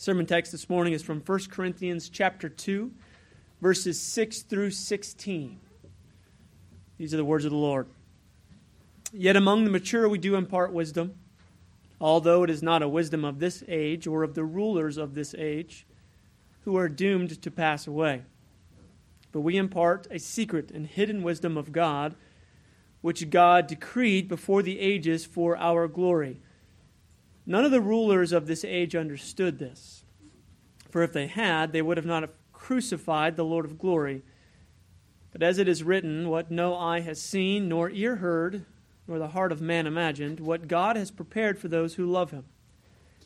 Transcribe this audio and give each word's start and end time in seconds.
Sermon 0.00 0.24
text 0.24 0.50
this 0.50 0.70
morning 0.70 0.94
is 0.94 1.02
from 1.02 1.20
1 1.20 1.40
Corinthians 1.50 2.08
chapter 2.08 2.48
2, 2.48 2.90
verses 3.60 4.00
6 4.00 4.40
through 4.44 4.70
16. 4.70 5.60
These 6.96 7.12
are 7.12 7.18
the 7.18 7.24
words 7.26 7.44
of 7.44 7.50
the 7.50 7.58
Lord. 7.58 7.86
Yet 9.12 9.36
among 9.36 9.64
the 9.64 9.70
mature 9.70 10.08
we 10.08 10.16
do 10.16 10.36
impart 10.36 10.72
wisdom, 10.72 11.16
although 12.00 12.42
it 12.44 12.48
is 12.48 12.62
not 12.62 12.80
a 12.80 12.88
wisdom 12.88 13.26
of 13.26 13.40
this 13.40 13.62
age 13.68 14.06
or 14.06 14.22
of 14.22 14.34
the 14.34 14.42
rulers 14.42 14.96
of 14.96 15.12
this 15.12 15.34
age, 15.36 15.86
who 16.62 16.78
are 16.78 16.88
doomed 16.88 17.42
to 17.42 17.50
pass 17.50 17.86
away. 17.86 18.22
But 19.32 19.42
we 19.42 19.58
impart 19.58 20.06
a 20.10 20.18
secret 20.18 20.70
and 20.70 20.86
hidden 20.86 21.22
wisdom 21.22 21.58
of 21.58 21.72
God, 21.72 22.14
which 23.02 23.28
God 23.28 23.66
decreed 23.66 24.28
before 24.28 24.62
the 24.62 24.80
ages 24.80 25.26
for 25.26 25.58
our 25.58 25.86
glory. 25.86 26.40
None 27.50 27.64
of 27.64 27.72
the 27.72 27.80
rulers 27.80 28.30
of 28.30 28.46
this 28.46 28.64
age 28.64 28.94
understood 28.94 29.58
this. 29.58 30.04
For 30.88 31.02
if 31.02 31.12
they 31.12 31.26
had, 31.26 31.72
they 31.72 31.82
would 31.82 31.96
have 31.96 32.06
not 32.06 32.22
have 32.22 32.30
crucified 32.52 33.34
the 33.34 33.44
Lord 33.44 33.64
of 33.64 33.76
glory. 33.76 34.22
But 35.32 35.42
as 35.42 35.58
it 35.58 35.66
is 35.66 35.82
written, 35.82 36.28
what 36.28 36.52
no 36.52 36.76
eye 36.76 37.00
has 37.00 37.20
seen, 37.20 37.68
nor 37.68 37.90
ear 37.90 38.16
heard, 38.16 38.66
nor 39.08 39.18
the 39.18 39.30
heart 39.30 39.50
of 39.50 39.60
man 39.60 39.88
imagined, 39.88 40.38
what 40.38 40.68
God 40.68 40.94
has 40.94 41.10
prepared 41.10 41.58
for 41.58 41.66
those 41.66 41.96
who 41.96 42.06
love 42.06 42.30
him. 42.30 42.44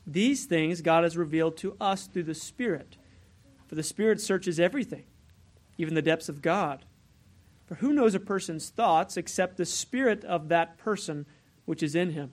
These 0.07 0.47
things 0.47 0.81
God 0.81 1.05
has 1.05 1.19
revealed 1.19 1.59
to 1.59 1.77
us 1.79 2.06
through 2.06 2.23
the 2.23 2.34
Spirit. 2.34 2.97
For 3.67 3.75
the 3.75 3.83
Spirit 3.83 4.23
searches 4.23 4.59
everything, 4.59 5.05
even 5.77 5.93
the 5.93 6.01
depths 6.01 6.31
of 6.31 6.41
God. 6.41 6.87
For 7.67 7.75
who 7.75 7.93
knows 7.93 8.15
a 8.15 8.20
person's 8.20 8.70
thoughts 8.70 9.19
except 9.19 9.59
the 9.59 9.67
Spirit 9.67 10.25
of 10.25 10.48
that 10.48 10.79
person 10.79 11.27
which 11.67 11.83
is 11.83 11.95
in 11.95 12.12
him? 12.12 12.33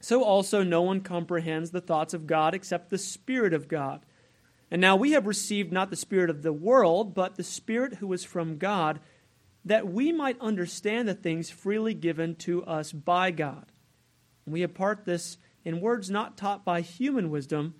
So 0.00 0.22
also 0.22 0.62
no 0.62 0.82
one 0.82 1.00
comprehends 1.00 1.70
the 1.70 1.80
thoughts 1.80 2.14
of 2.14 2.26
God 2.26 2.54
except 2.54 2.90
the 2.90 2.98
Spirit 2.98 3.54
of 3.54 3.68
God. 3.68 4.04
And 4.70 4.80
now 4.80 4.96
we 4.96 5.12
have 5.12 5.26
received 5.26 5.72
not 5.72 5.90
the 5.90 5.96
Spirit 5.96 6.30
of 6.30 6.42
the 6.42 6.52
world, 6.52 7.14
but 7.14 7.36
the 7.36 7.44
Spirit 7.44 7.94
who 7.94 8.12
is 8.12 8.24
from 8.24 8.58
God, 8.58 9.00
that 9.64 9.88
we 9.88 10.12
might 10.12 10.40
understand 10.40 11.08
the 11.08 11.14
things 11.14 11.48
freely 11.48 11.94
given 11.94 12.34
to 12.36 12.64
us 12.64 12.92
by 12.92 13.30
God. 13.30 13.66
And 14.44 14.52
we 14.52 14.62
impart 14.62 15.04
this 15.04 15.38
in 15.64 15.80
words 15.80 16.10
not 16.10 16.36
taught 16.36 16.64
by 16.64 16.80
human 16.80 17.30
wisdom, 17.30 17.74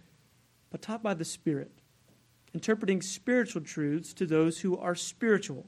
but 0.70 0.80
taught 0.80 1.02
by 1.02 1.14
the 1.14 1.24
Spirit, 1.24 1.72
interpreting 2.54 3.02
spiritual 3.02 3.62
truths 3.62 4.14
to 4.14 4.24
those 4.24 4.60
who 4.60 4.78
are 4.78 4.94
spiritual. 4.94 5.66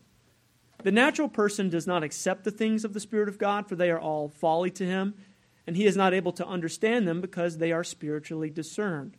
The 0.83 0.93
natural 0.93 1.29
person 1.29 1.69
does 1.69 1.87
not 1.87 2.03
accept 2.03 2.45
the 2.45 2.51
things 2.51 2.85
of 2.85 2.93
the 2.93 3.01
Spirit 3.01 3.29
of 3.29 3.39
God, 3.39 3.69
for 3.69 3.77
they 3.77 3.91
are 3.91 4.01
all 4.01 4.29
folly 4.29 4.71
to 4.71 4.87
him 4.87 5.15
and 5.67 5.77
he 5.77 5.87
is 5.87 5.97
not 5.97 6.15
able 6.15 6.33
to 6.33 6.47
understand 6.47 7.07
them 7.07 7.21
because 7.21 7.59
they 7.59 7.73
are 7.73 7.85
spiritually 7.85 8.51
discerned. 8.51 9.17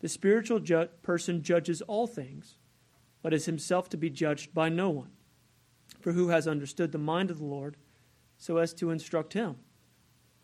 The 0.00 0.08
spiritual 0.08 0.60
ju- 0.60 0.88
person 1.02 1.42
judges 1.42 1.82
all 1.82 2.06
things, 2.06 2.56
but 3.22 3.34
is 3.34 3.46
himself 3.46 3.88
to 3.90 3.96
be 3.96 4.10
judged 4.10 4.54
by 4.54 4.68
no 4.68 4.90
one. 4.90 5.10
For 6.00 6.12
who 6.12 6.28
has 6.28 6.46
understood 6.46 6.92
the 6.92 6.98
mind 6.98 7.30
of 7.30 7.38
the 7.38 7.44
Lord 7.44 7.76
so 8.36 8.58
as 8.58 8.74
to 8.74 8.90
instruct 8.90 9.32
him? 9.32 9.56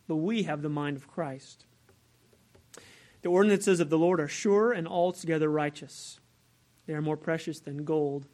But 0.08 0.16
we 0.16 0.44
have 0.44 0.62
the 0.62 0.68
mind 0.68 0.96
of 0.96 1.06
Christ. 1.06 1.66
The 3.22 3.28
ordinances 3.28 3.80
of 3.80 3.90
the 3.90 3.98
Lord 3.98 4.18
are 4.18 4.28
sure 4.28 4.72
and 4.72 4.88
altogether 4.88 5.50
righteous. 5.50 6.18
They 6.86 6.94
are 6.94 7.02
more 7.02 7.18
precious 7.18 7.60
than 7.60 7.84
gold, 7.84 8.26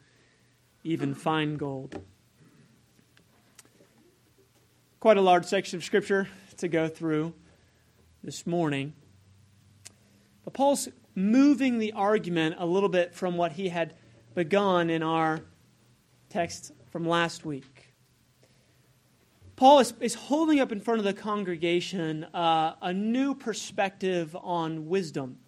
even 0.84 1.12
fine 1.12 1.56
gold. 1.56 2.00
Quite 5.00 5.16
a 5.16 5.22
large 5.22 5.44
section 5.44 5.76
of 5.76 5.84
Scripture 5.84 6.28
to 6.56 6.68
go 6.68 6.88
through 6.88 7.34
this 8.22 8.46
morning. 8.46 8.92
But 10.44 10.54
Paul's 10.54 10.88
moving 11.14 11.78
the 11.78 11.92
argument 11.92 12.56
a 12.58 12.66
little 12.66 12.88
bit 12.88 13.14
from 13.14 13.36
what 13.36 13.52
he 13.52 13.68
had 13.68 13.94
begun 14.34 14.90
in 14.90 15.02
our 15.02 15.40
text 16.28 16.72
from 16.90 17.06
last 17.06 17.44
week. 17.44 17.94
Paul 19.56 19.78
is, 19.78 19.94
is 20.00 20.14
holding 20.14 20.60
up 20.60 20.70
in 20.70 20.80
front 20.80 20.98
of 20.98 21.04
the 21.04 21.14
congregation 21.14 22.24
uh, 22.24 22.74
a 22.82 22.92
new 22.92 23.34
perspective 23.34 24.36
on 24.38 24.88
wisdom. 24.88 25.38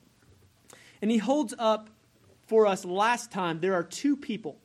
And 1.02 1.10
he 1.10 1.18
holds 1.18 1.54
up 1.58 1.90
for 2.46 2.66
us 2.66 2.84
last 2.86 3.30
time 3.30 3.60
there 3.60 3.74
are 3.74 3.82
two 3.82 4.16
people. 4.16 4.58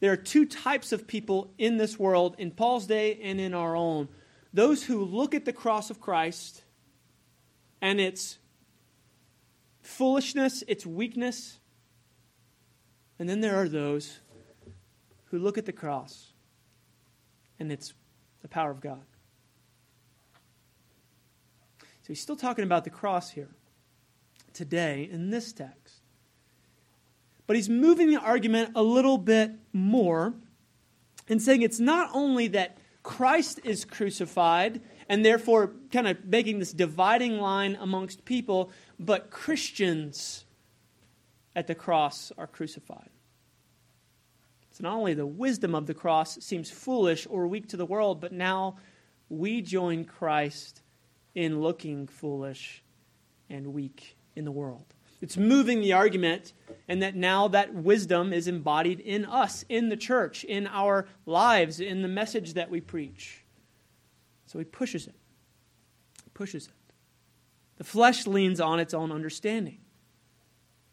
There 0.00 0.12
are 0.12 0.16
two 0.16 0.46
types 0.46 0.92
of 0.92 1.06
people 1.06 1.52
in 1.58 1.76
this 1.76 1.98
world, 1.98 2.34
in 2.38 2.50
Paul's 2.50 2.86
day 2.86 3.20
and 3.22 3.40
in 3.40 3.54
our 3.54 3.76
own, 3.76 4.08
those 4.52 4.84
who 4.84 5.04
look 5.04 5.34
at 5.34 5.44
the 5.44 5.52
cross 5.52 5.90
of 5.90 6.00
Christ 6.00 6.62
and 7.80 8.00
its 8.00 8.38
foolishness, 9.82 10.62
its 10.66 10.86
weakness, 10.86 11.58
and 13.18 13.28
then 13.28 13.40
there 13.40 13.56
are 13.56 13.68
those 13.68 14.20
who 15.26 15.38
look 15.38 15.58
at 15.58 15.66
the 15.66 15.72
cross 15.72 16.32
and 17.58 17.72
it's 17.72 17.92
the 18.42 18.48
power 18.48 18.70
of 18.70 18.80
God. 18.80 19.02
So 21.80 22.08
he's 22.08 22.20
still 22.20 22.36
talking 22.36 22.64
about 22.64 22.84
the 22.84 22.90
cross 22.90 23.30
here 23.30 23.50
today 24.54 25.08
in 25.10 25.30
this 25.30 25.52
text. 25.52 25.96
But 27.46 27.56
he's 27.56 27.68
moving 27.68 28.08
the 28.08 28.20
argument 28.20 28.72
a 28.74 28.82
little 28.82 29.18
bit 29.18 29.52
more 29.72 30.34
and 31.28 31.42
saying 31.42 31.62
it's 31.62 31.80
not 31.80 32.10
only 32.14 32.48
that 32.48 32.78
Christ 33.02 33.60
is 33.64 33.84
crucified, 33.84 34.80
and 35.08 35.24
therefore 35.24 35.72
kind 35.90 36.08
of 36.08 36.24
making 36.24 36.58
this 36.58 36.72
dividing 36.72 37.38
line 37.38 37.76
amongst 37.80 38.24
people, 38.24 38.70
but 38.98 39.30
Christians 39.30 40.44
at 41.56 41.66
the 41.66 41.74
cross 41.74 42.32
are 42.36 42.46
crucified. 42.46 43.10
So 44.70 44.84
not 44.84 44.94
only 44.94 45.14
the 45.14 45.26
wisdom 45.26 45.74
of 45.74 45.86
the 45.86 45.94
cross 45.94 46.38
seems 46.44 46.70
foolish 46.70 47.26
or 47.28 47.48
weak 47.48 47.68
to 47.68 47.76
the 47.76 47.86
world, 47.86 48.20
but 48.20 48.32
now 48.32 48.76
we 49.28 49.60
join 49.60 50.04
Christ 50.04 50.82
in 51.34 51.60
looking 51.60 52.06
foolish 52.06 52.82
and 53.50 53.68
weak 53.68 54.16
in 54.36 54.44
the 54.44 54.52
world. 54.52 54.94
It's 55.20 55.36
moving 55.36 55.80
the 55.80 55.92
argument, 55.92 56.52
and 56.86 57.02
that 57.02 57.16
now 57.16 57.48
that 57.48 57.74
wisdom 57.74 58.32
is 58.32 58.46
embodied 58.46 59.00
in 59.00 59.24
us, 59.24 59.64
in 59.68 59.88
the 59.88 59.96
church, 59.96 60.44
in 60.44 60.66
our 60.68 61.08
lives, 61.26 61.80
in 61.80 62.02
the 62.02 62.08
message 62.08 62.54
that 62.54 62.70
we 62.70 62.80
preach. 62.80 63.44
So 64.46 64.58
he 64.58 64.64
pushes 64.64 65.06
it. 65.06 65.16
He 66.24 66.30
pushes 66.30 66.68
it. 66.68 66.72
The 67.76 67.84
flesh 67.84 68.26
leans 68.26 68.60
on 68.60 68.80
its 68.80 68.94
own 68.94 69.12
understanding, 69.12 69.78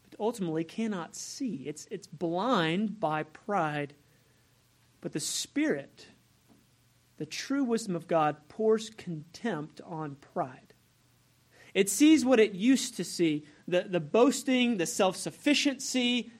but 0.03 0.19
ultimately 0.19 0.63
cannot 0.63 1.15
see. 1.15 1.63
It's, 1.65 1.87
it's 1.91 2.07
blind 2.07 2.99
by 2.99 3.23
pride. 3.23 3.93
But 5.01 5.13
the 5.13 5.19
Spirit, 5.19 6.07
the 7.17 7.25
true 7.27 7.63
wisdom 7.63 7.95
of 7.95 8.07
God, 8.07 8.37
pours 8.49 8.89
contempt 8.89 9.81
on 9.85 10.15
pride. 10.15 10.73
It 11.75 11.89
sees 11.89 12.25
what 12.25 12.39
it 12.39 12.53
used 12.53 12.97
to 12.97 13.03
see 13.03 13.45
the, 13.67 13.81
the 13.81 13.99
boasting, 13.99 14.77
the 14.77 14.85
self 14.85 15.15
sufficiency, 15.15 16.31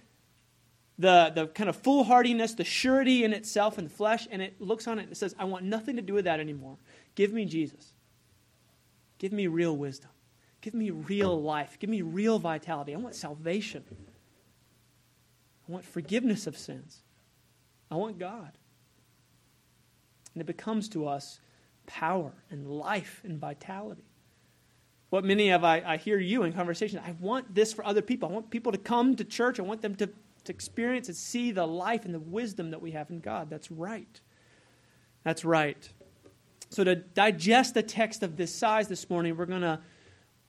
the, 0.97 1.31
the 1.33 1.47
kind 1.47 1.69
of 1.69 1.75
foolhardiness, 1.75 2.53
the 2.53 2.63
surety 2.63 3.23
in 3.23 3.33
itself 3.33 3.77
in 3.77 3.85
the 3.85 3.89
flesh, 3.89 4.27
and 4.31 4.41
it 4.41 4.61
looks 4.61 4.87
on 4.87 4.99
it 4.99 5.07
and 5.07 5.17
says, 5.17 5.35
I 5.37 5.45
want 5.45 5.65
nothing 5.65 5.95
to 5.97 6.01
do 6.01 6.13
with 6.13 6.25
that 6.25 6.39
anymore. 6.39 6.77
Give 7.15 7.33
me 7.33 7.45
Jesus. 7.45 7.93
Give 9.17 9.31
me 9.31 9.47
real 9.47 9.75
wisdom. 9.75 10.11
Give 10.61 10.73
me 10.73 10.89
real 10.89 11.41
life. 11.41 11.77
Give 11.79 11.89
me 11.89 12.01
real 12.01 12.39
vitality. 12.39 12.93
I 12.93 12.97
want 12.97 13.15
salvation. 13.15 13.83
I 15.67 15.71
want 15.71 15.85
forgiveness 15.85 16.47
of 16.47 16.57
sins. 16.57 17.01
I 17.89 17.95
want 17.95 18.19
God. 18.19 18.51
And 20.33 20.41
it 20.41 20.45
becomes 20.45 20.89
to 20.89 21.07
us 21.07 21.39
power 21.85 22.33
and 22.49 22.67
life 22.67 23.21
and 23.23 23.37
vitality 23.37 24.03
what 25.15 25.23
many 25.23 25.49
of 25.49 25.63
I, 25.63 25.81
I 25.85 25.95
hear 25.95 26.19
you 26.19 26.43
in 26.43 26.51
conversation. 26.51 26.99
I 26.99 27.15
want 27.21 27.55
this 27.55 27.71
for 27.71 27.85
other 27.85 28.01
people. 28.01 28.27
I 28.27 28.33
want 28.33 28.49
people 28.49 28.73
to 28.73 28.77
come 28.77 29.15
to 29.15 29.23
church. 29.23 29.61
I 29.61 29.63
want 29.63 29.81
them 29.81 29.95
to, 29.95 30.07
to 30.07 30.51
experience 30.51 31.07
and 31.07 31.15
see 31.15 31.51
the 31.51 31.65
life 31.65 32.03
and 32.03 32.13
the 32.13 32.19
wisdom 32.19 32.71
that 32.71 32.81
we 32.81 32.91
have 32.91 33.09
in 33.09 33.21
God. 33.21 33.49
That's 33.49 33.71
right. 33.71 34.19
That's 35.23 35.45
right. 35.45 35.89
So, 36.69 36.83
to 36.83 36.95
digest 36.95 37.77
a 37.77 37.81
text 37.81 38.23
of 38.23 38.35
this 38.35 38.53
size 38.53 38.89
this 38.89 39.09
morning, 39.09 39.37
we're 39.37 39.45
going 39.45 39.61
to 39.61 39.79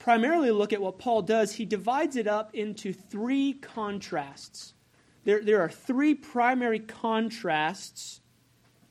primarily 0.01 0.51
look 0.51 0.73
at 0.73 0.83
what 0.83 0.99
Paul 0.99 1.23
does. 1.23 1.53
He 1.53 1.65
divides 1.65 2.17
it 2.17 2.27
up 2.27 2.53
into 2.53 2.93
three 2.93 3.53
contrasts. 3.53 4.75
There, 5.23 5.45
there 5.45 5.61
are 5.61 5.71
three 5.71 6.17
primary 6.17 6.81
contrasts 6.81 8.21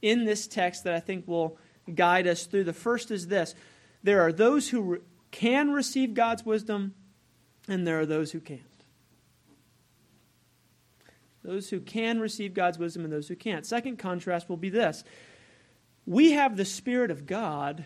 in 0.01 0.23
this 0.23 0.47
text 0.47 0.85
that 0.85 0.93
I 0.93 1.01
think 1.01 1.27
will 1.27 1.57
guide 1.93 2.27
us 2.27 2.45
through. 2.45 2.63
The 2.63 2.71
first 2.71 3.11
is 3.11 3.27
this 3.27 3.55
there 4.03 4.21
are 4.21 4.31
those 4.31 4.69
who 4.69 5.01
can 5.35 5.71
receive 5.71 6.13
God's 6.13 6.45
wisdom, 6.45 6.93
and 7.67 7.85
there 7.85 7.99
are 7.99 8.05
those 8.05 8.31
who 8.31 8.39
can't. 8.39 8.61
Those 11.43 11.69
who 11.69 11.81
can 11.81 12.21
receive 12.21 12.53
God's 12.53 12.79
wisdom 12.79 13.03
and 13.03 13.11
those 13.11 13.27
who 13.27 13.35
can't. 13.35 13.65
Second 13.65 13.99
contrast 13.99 14.47
will 14.47 14.55
be 14.55 14.69
this 14.69 15.03
we 16.05 16.31
have 16.31 16.55
the 16.55 16.63
Spirit 16.63 17.11
of 17.11 17.27
God, 17.27 17.85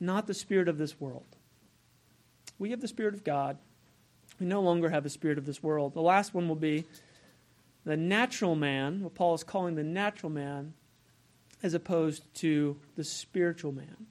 not 0.00 0.26
the 0.26 0.34
Spirit 0.34 0.66
of 0.66 0.78
this 0.78 1.00
world. 1.00 1.36
We 2.58 2.70
have 2.70 2.80
the 2.80 2.88
Spirit 2.88 3.14
of 3.14 3.22
God, 3.22 3.58
We 4.40 4.46
no 4.46 4.60
longer 4.60 4.90
have 4.90 5.04
the 5.04 5.10
spirit 5.10 5.38
of 5.38 5.46
this 5.46 5.62
world. 5.62 5.94
The 5.94 6.02
last 6.02 6.34
one 6.34 6.48
will 6.48 6.56
be 6.56 6.86
the 7.84 7.96
natural 7.96 8.56
man, 8.56 9.04
what 9.04 9.14
Paul 9.14 9.34
is 9.34 9.44
calling 9.44 9.76
the 9.76 9.84
natural 9.84 10.30
man, 10.30 10.74
as 11.62 11.72
opposed 11.72 12.34
to 12.36 12.80
the 12.96 13.04
spiritual 13.04 13.70
man. 13.70 14.08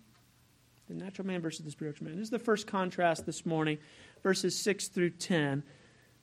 The 0.90 0.96
natural 0.96 1.28
man 1.28 1.40
versus 1.40 1.64
the 1.64 1.72
spiritual 1.72 2.08
man. 2.08 2.16
This 2.18 2.26
is 2.26 2.32
the 2.32 2.40
first 2.40 2.66
contrast 2.66 3.28
this 3.28 3.46
morning, 3.46 3.78
verses 4.24 4.58
6 4.58 4.88
through 4.88 5.12
10. 5.12 5.62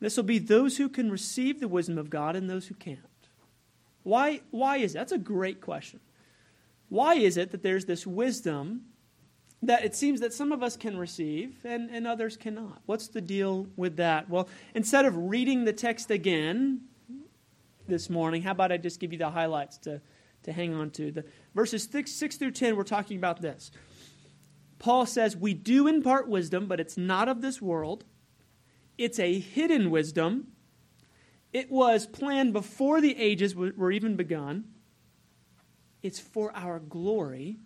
This 0.01 0.17
will 0.17 0.25
be 0.25 0.41
those 0.41 0.77
who 0.77 0.89
can 0.89 1.09
receive 1.09 1.61
the 1.61 1.69
wisdom 1.69 1.97
of 1.99 2.11
God 2.11 2.35
and 2.35 2.51
those 2.51 2.67
who 2.67 2.75
can't. 2.75 2.99
Why, 4.03 4.41
why 4.51 4.79
is 4.79 4.93
that? 4.93 4.99
That's 4.99 5.13
a 5.13 5.19
great 5.19 5.61
question. 5.61 6.01
Why 6.89 7.15
is 7.15 7.37
it 7.37 7.53
that 7.53 7.63
there's 7.63 7.85
this 7.85 8.07
wisdom 8.07 8.87
that 9.63 9.85
it 9.85 9.95
seems 9.95 10.21
that 10.21 10.33
some 10.33 10.51
of 10.51 10.65
us 10.65 10.77
can 10.77 10.99
receive 10.99 11.59
and, 11.65 11.89
and 11.89 12.05
others 12.05 12.37
cannot? 12.37 12.83
What's 12.87 13.07
the 13.07 13.21
deal 13.21 13.69
with 13.77 13.97
that? 13.99 14.29
Well, 14.29 14.49
instead 14.75 15.05
of 15.05 15.17
reading 15.17 15.65
the 15.65 15.73
text 15.73 16.11
again 16.11 16.83
this 17.87 18.11
morning, 18.11 18.43
how 18.43 18.51
about 18.51 18.73
I 18.73 18.79
just 18.79 18.99
give 18.99 19.13
you 19.13 19.19
the 19.19 19.31
highlights 19.31 19.79
to, 19.79 20.01
to 20.43 20.53
hang 20.53 20.75
on 20.75 20.91
to? 20.91 21.13
The 21.13 21.25
verses 21.55 21.85
six, 21.85 22.11
6 22.11 22.37
through 22.37 22.51
10, 22.51 22.77
we're 22.77 22.83
talking 22.83 23.17
about 23.17 23.41
this. 23.41 23.71
Paul 24.79 25.07
says, 25.07 25.37
We 25.37 25.55
do 25.55 25.87
impart 25.87 26.29
wisdom, 26.29 26.67
but 26.67 26.81
it's 26.81 26.97
not 26.97 27.29
of 27.29 27.41
this 27.41 27.61
world. 27.63 28.05
It's 28.99 29.19
a 29.19 29.39
hidden 29.39 29.91
wisdom. 29.91 30.49
It 31.53 31.71
was 31.71 32.07
planned 32.07 32.53
before 32.53 33.01
the 33.01 33.17
ages 33.19 33.55
were 33.55 33.91
even 33.91 34.17
begun. 34.17 34.65
It's 36.03 36.19
for 36.19 36.55
our 36.55 36.79
glory. 36.79 37.59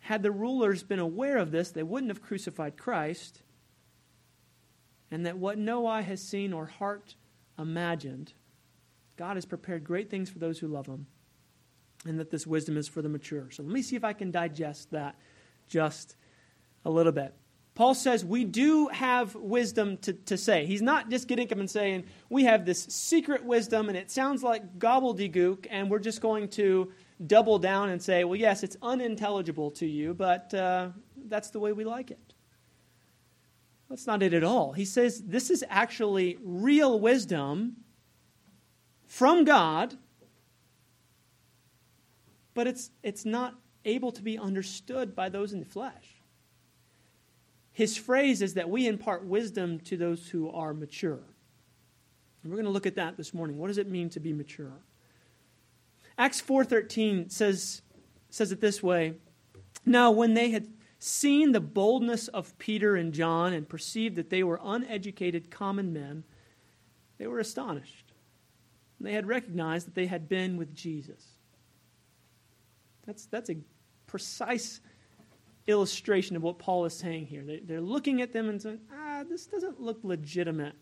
Had 0.00 0.22
the 0.22 0.30
rulers 0.30 0.82
been 0.82 0.98
aware 0.98 1.38
of 1.38 1.50
this, 1.50 1.70
they 1.70 1.82
wouldn't 1.82 2.10
have 2.10 2.22
crucified 2.22 2.76
Christ. 2.76 3.42
And 5.10 5.26
that 5.26 5.38
what 5.38 5.58
no 5.58 5.86
eye 5.86 6.02
has 6.02 6.22
seen 6.22 6.52
or 6.52 6.66
heart 6.66 7.14
imagined, 7.58 8.32
God 9.16 9.36
has 9.36 9.44
prepared 9.44 9.84
great 9.84 10.10
things 10.10 10.30
for 10.30 10.38
those 10.38 10.58
who 10.58 10.68
love 10.68 10.86
Him. 10.86 11.06
And 12.06 12.20
that 12.20 12.30
this 12.30 12.46
wisdom 12.46 12.76
is 12.76 12.88
for 12.88 13.02
the 13.02 13.08
mature. 13.08 13.50
So 13.50 13.62
let 13.62 13.72
me 13.72 13.82
see 13.82 13.96
if 13.96 14.04
I 14.04 14.12
can 14.12 14.30
digest 14.30 14.90
that 14.92 15.16
just 15.68 16.16
a 16.84 16.90
little 16.90 17.12
bit. 17.12 17.34
Paul 17.78 17.94
says 17.94 18.24
we 18.24 18.44
do 18.44 18.88
have 18.88 19.36
wisdom 19.36 19.98
to, 19.98 20.12
to 20.12 20.36
say. 20.36 20.66
He's 20.66 20.82
not 20.82 21.10
just 21.10 21.28
getting 21.28 21.46
up 21.52 21.58
and 21.58 21.70
saying, 21.70 22.06
we 22.28 22.42
have 22.42 22.66
this 22.66 22.82
secret 22.82 23.44
wisdom 23.44 23.88
and 23.88 23.96
it 23.96 24.10
sounds 24.10 24.42
like 24.42 24.80
gobbledygook, 24.80 25.68
and 25.70 25.88
we're 25.88 26.00
just 26.00 26.20
going 26.20 26.48
to 26.48 26.92
double 27.24 27.60
down 27.60 27.90
and 27.90 28.02
say, 28.02 28.24
well, 28.24 28.34
yes, 28.34 28.64
it's 28.64 28.76
unintelligible 28.82 29.70
to 29.70 29.86
you, 29.86 30.12
but 30.12 30.52
uh, 30.54 30.88
that's 31.26 31.50
the 31.50 31.60
way 31.60 31.72
we 31.72 31.84
like 31.84 32.10
it. 32.10 32.34
That's 33.88 34.08
not 34.08 34.24
it 34.24 34.34
at 34.34 34.42
all. 34.42 34.72
He 34.72 34.84
says 34.84 35.22
this 35.22 35.48
is 35.48 35.64
actually 35.68 36.36
real 36.42 36.98
wisdom 36.98 37.76
from 39.06 39.44
God, 39.44 39.96
but 42.54 42.66
it's, 42.66 42.90
it's 43.04 43.24
not 43.24 43.54
able 43.84 44.12
to 44.12 44.22
be 44.22 44.38
understood 44.38 45.14
by 45.14 45.28
those 45.28 45.52
in 45.52 45.60
the 45.60 45.66
flesh. 45.66 46.22
His 47.72 47.96
phrase 47.96 48.42
is 48.42 48.54
that 48.54 48.68
we 48.70 48.86
impart 48.86 49.24
wisdom 49.24 49.78
to 49.80 49.96
those 49.96 50.28
who 50.28 50.50
are 50.50 50.74
mature. 50.74 51.20
And 52.42 52.50
we're 52.50 52.56
going 52.56 52.66
to 52.66 52.72
look 52.72 52.86
at 52.86 52.96
that 52.96 53.16
this 53.16 53.32
morning. 53.32 53.58
What 53.58 53.68
does 53.68 53.78
it 53.78 53.88
mean 53.88 54.10
to 54.10 54.20
be 54.20 54.32
mature? 54.32 54.82
Acts 56.16 56.40
4:13 56.42 57.30
says 57.30 57.82
says 58.30 58.52
it 58.52 58.60
this 58.60 58.82
way. 58.82 59.14
Now 59.86 60.10
when 60.10 60.34
they 60.34 60.50
had 60.50 60.66
seen 60.98 61.52
the 61.52 61.60
boldness 61.60 62.28
of 62.28 62.58
Peter 62.58 62.96
and 62.96 63.12
John 63.12 63.52
and 63.52 63.68
perceived 63.68 64.16
that 64.16 64.30
they 64.30 64.42
were 64.42 64.60
uneducated 64.62 65.50
common 65.50 65.92
men, 65.92 66.24
they 67.18 67.26
were 67.26 67.38
astonished. 67.38 68.12
And 68.98 69.06
They 69.06 69.12
had 69.12 69.26
recognized 69.26 69.86
that 69.86 69.94
they 69.94 70.06
had 70.06 70.28
been 70.28 70.56
with 70.56 70.74
Jesus. 70.74 71.37
That's, 73.08 73.24
that's 73.24 73.48
a 73.48 73.56
precise 74.06 74.82
illustration 75.66 76.36
of 76.36 76.42
what 76.42 76.58
Paul 76.58 76.84
is 76.84 76.92
saying 76.92 77.24
here. 77.26 77.42
They, 77.42 77.60
they're 77.60 77.80
looking 77.80 78.20
at 78.20 78.34
them 78.34 78.50
and 78.50 78.60
saying, 78.60 78.80
ah, 78.92 79.24
this 79.26 79.46
doesn't 79.46 79.80
look 79.80 80.00
legitimate. 80.02 80.76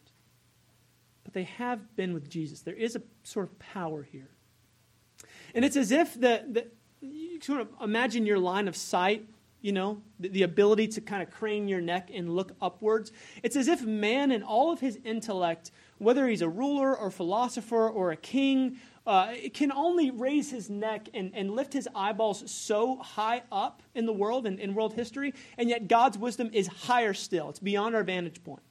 But 1.23 1.35
they 1.35 1.45
have 1.45 1.95
been 1.95 2.13
with 2.13 2.29
Jesus. 2.29 2.63
There 2.63 2.75
is 2.75 2.97
a 2.97 3.03
sort 3.23 3.47
of 3.47 3.57
power 3.61 4.03
here. 4.03 4.29
And 5.55 5.65
it's 5.65 5.77
as 5.77 5.93
if 5.93 6.15
the, 6.15 6.45
the 6.51 6.67
you 7.01 7.41
sort 7.41 7.61
of 7.61 7.69
imagine 7.81 8.27
your 8.27 8.41
line 8.41 8.67
of 8.67 8.75
sight, 8.75 9.25
you 9.67 9.73
know, 9.73 10.01
the, 10.21 10.29
the 10.29 10.43
ability 10.45 10.87
to 10.87 11.01
kind 11.01 11.25
of 11.25 11.31
crane 11.33 11.67
your 11.67 11.81
neck 11.81 12.09
and 12.15 12.37
look 12.37 12.53
upwards. 12.63 13.11
It's 13.43 13.57
as 13.57 13.67
if 13.67 13.83
man 13.83 14.31
and 14.31 14.45
all 14.45 14.73
of 14.73 14.79
his 14.79 14.97
intellect, 15.05 15.73
whether 15.99 16.29
he's 16.29 16.41
a 16.41 16.49
ruler 16.49 16.97
or 16.97 17.11
philosopher 17.11 17.89
or 17.89 18.13
a 18.13 18.17
king 18.17 18.77
uh, 19.09 19.33
can 19.53 19.73
only 19.73 20.13
raise 20.13 20.53
his 20.53 20.71
neck 20.71 21.09
and, 21.15 21.33
and 21.35 21.51
lift 21.51 21.73
his 21.73 21.89
eyeballs 21.97 22.49
so 22.49 22.99
high 22.99 23.43
up 23.51 23.83
in 23.97 24.07
the 24.07 24.13
world 24.13 24.47
and 24.47 24.61
in 24.61 24.73
world 24.73 24.95
history, 24.95 25.35
and 25.59 25.69
yet 25.69 25.89
God's 25.89 26.17
wisdom 26.17 26.49
is 26.53 26.69
higher 26.69 27.13
still. 27.13 27.51
It's 27.51 27.59
beyond 27.59 27.97
our 27.97 28.05
vantage 28.05 28.45
point. 28.45 28.63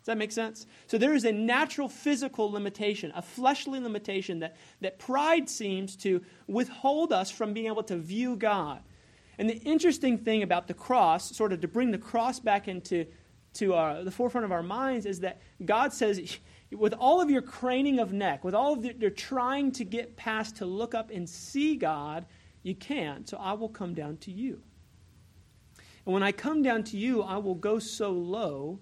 Does 0.00 0.06
that 0.06 0.18
make 0.18 0.32
sense? 0.32 0.66
So 0.88 0.98
there 0.98 1.14
is 1.14 1.24
a 1.24 1.32
natural 1.32 1.88
physical 1.88 2.50
limitation, 2.50 3.12
a 3.14 3.22
fleshly 3.22 3.78
limitation 3.78 4.40
that, 4.40 4.56
that 4.80 4.98
pride 4.98 5.48
seems 5.48 5.94
to 5.96 6.22
withhold 6.48 7.12
us 7.12 7.30
from 7.30 7.52
being 7.52 7.66
able 7.66 7.84
to 7.84 7.96
view 7.96 8.34
God. 8.34 8.82
And 9.40 9.48
the 9.48 9.56
interesting 9.60 10.18
thing 10.18 10.42
about 10.42 10.68
the 10.68 10.74
cross, 10.74 11.34
sort 11.34 11.54
of 11.54 11.62
to 11.62 11.66
bring 11.66 11.92
the 11.92 11.98
cross 11.98 12.38
back 12.38 12.68
into 12.68 13.06
to 13.54 13.72
our, 13.72 14.04
the 14.04 14.10
forefront 14.10 14.44
of 14.44 14.52
our 14.52 14.62
minds, 14.62 15.06
is 15.06 15.20
that 15.20 15.40
God 15.64 15.94
says, 15.94 16.36
with 16.70 16.92
all 16.92 17.22
of 17.22 17.30
your 17.30 17.40
craning 17.40 18.00
of 18.00 18.12
neck, 18.12 18.44
with 18.44 18.54
all 18.54 18.74
of 18.74 18.82
the, 18.82 18.92
trying 19.08 19.72
to 19.72 19.84
get 19.84 20.14
past 20.14 20.56
to 20.56 20.66
look 20.66 20.94
up 20.94 21.10
and 21.10 21.26
see 21.26 21.74
God, 21.74 22.26
you 22.64 22.74
can't. 22.74 23.26
So 23.26 23.38
I 23.38 23.54
will 23.54 23.70
come 23.70 23.94
down 23.94 24.18
to 24.18 24.30
you. 24.30 24.60
And 26.04 26.12
when 26.12 26.22
I 26.22 26.32
come 26.32 26.62
down 26.62 26.84
to 26.84 26.98
you, 26.98 27.22
I 27.22 27.38
will 27.38 27.54
go 27.54 27.78
so 27.78 28.10
low 28.10 28.78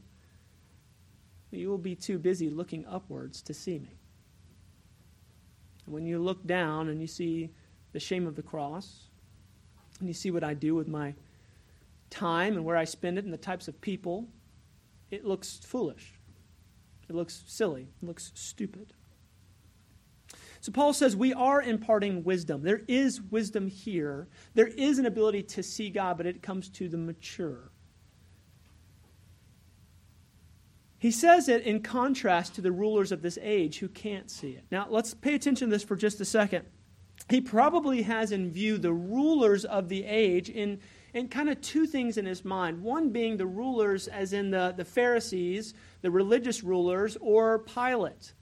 that 1.52 1.58
you 1.58 1.68
will 1.68 1.78
be 1.78 1.94
too 1.94 2.18
busy 2.18 2.50
looking 2.50 2.84
upwards 2.86 3.42
to 3.42 3.54
see 3.54 3.78
me. 3.78 3.96
And 5.86 5.94
when 5.94 6.04
you 6.04 6.18
look 6.18 6.44
down 6.48 6.88
and 6.88 7.00
you 7.00 7.06
see 7.06 7.50
the 7.92 8.00
shame 8.00 8.26
of 8.26 8.34
the 8.34 8.42
cross, 8.42 9.07
and 10.00 10.08
you 10.08 10.14
see 10.14 10.30
what 10.30 10.44
I 10.44 10.54
do 10.54 10.74
with 10.74 10.88
my 10.88 11.14
time 12.10 12.54
and 12.54 12.64
where 12.64 12.76
I 12.76 12.84
spend 12.84 13.18
it 13.18 13.24
and 13.24 13.32
the 13.32 13.38
types 13.38 13.68
of 13.68 13.80
people, 13.80 14.28
it 15.10 15.24
looks 15.24 15.60
foolish. 15.64 16.14
It 17.08 17.14
looks 17.14 17.42
silly. 17.46 17.88
It 18.02 18.06
looks 18.06 18.32
stupid. 18.34 18.92
So 20.60 20.72
Paul 20.72 20.92
says 20.92 21.16
we 21.16 21.32
are 21.32 21.62
imparting 21.62 22.24
wisdom. 22.24 22.62
There 22.62 22.82
is 22.88 23.20
wisdom 23.20 23.68
here. 23.68 24.28
There 24.54 24.66
is 24.66 24.98
an 24.98 25.06
ability 25.06 25.44
to 25.44 25.62
see 25.62 25.88
God, 25.88 26.16
but 26.16 26.26
it 26.26 26.42
comes 26.42 26.68
to 26.70 26.88
the 26.88 26.98
mature. 26.98 27.70
He 30.98 31.12
says 31.12 31.48
it 31.48 31.62
in 31.62 31.80
contrast 31.80 32.56
to 32.56 32.60
the 32.60 32.72
rulers 32.72 33.12
of 33.12 33.22
this 33.22 33.38
age 33.40 33.78
who 33.78 33.88
can't 33.88 34.28
see 34.30 34.50
it. 34.50 34.64
Now, 34.70 34.88
let's 34.90 35.14
pay 35.14 35.34
attention 35.34 35.68
to 35.68 35.74
this 35.74 35.84
for 35.84 35.94
just 35.94 36.20
a 36.20 36.24
second. 36.24 36.66
He 37.28 37.40
probably 37.40 38.02
has 38.02 38.32
in 38.32 38.50
view 38.50 38.78
the 38.78 38.92
rulers 38.92 39.64
of 39.64 39.88
the 39.88 40.04
age 40.04 40.48
in, 40.48 40.80
in 41.12 41.28
kind 41.28 41.50
of 41.50 41.60
two 41.60 41.86
things 41.86 42.16
in 42.16 42.24
his 42.24 42.44
mind. 42.44 42.82
One 42.82 43.10
being 43.10 43.36
the 43.36 43.46
rulers, 43.46 44.08
as 44.08 44.32
in 44.32 44.50
the, 44.50 44.72
the 44.76 44.84
Pharisees, 44.84 45.74
the 46.00 46.10
religious 46.10 46.64
rulers, 46.64 47.18
or 47.20 47.58
Pilate. 47.60 48.32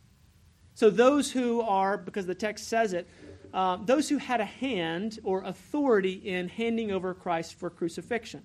So 0.75 0.91
those 0.91 1.33
who 1.33 1.63
are, 1.63 1.99
because 1.99 2.27
the 2.27 2.35
text 2.35 2.69
says 2.69 2.93
it, 2.93 3.09
uh, 3.53 3.79
those 3.85 4.09
who 4.09 4.19
had 4.19 4.41
a 4.41 4.45
hand 4.45 5.19
or 5.25 5.43
authority 5.43 6.13
in 6.13 6.49
handing 6.49 6.93
over 6.93 7.15
Christ 7.15 7.55
for 7.55 7.71
crucifixion. 7.71 8.43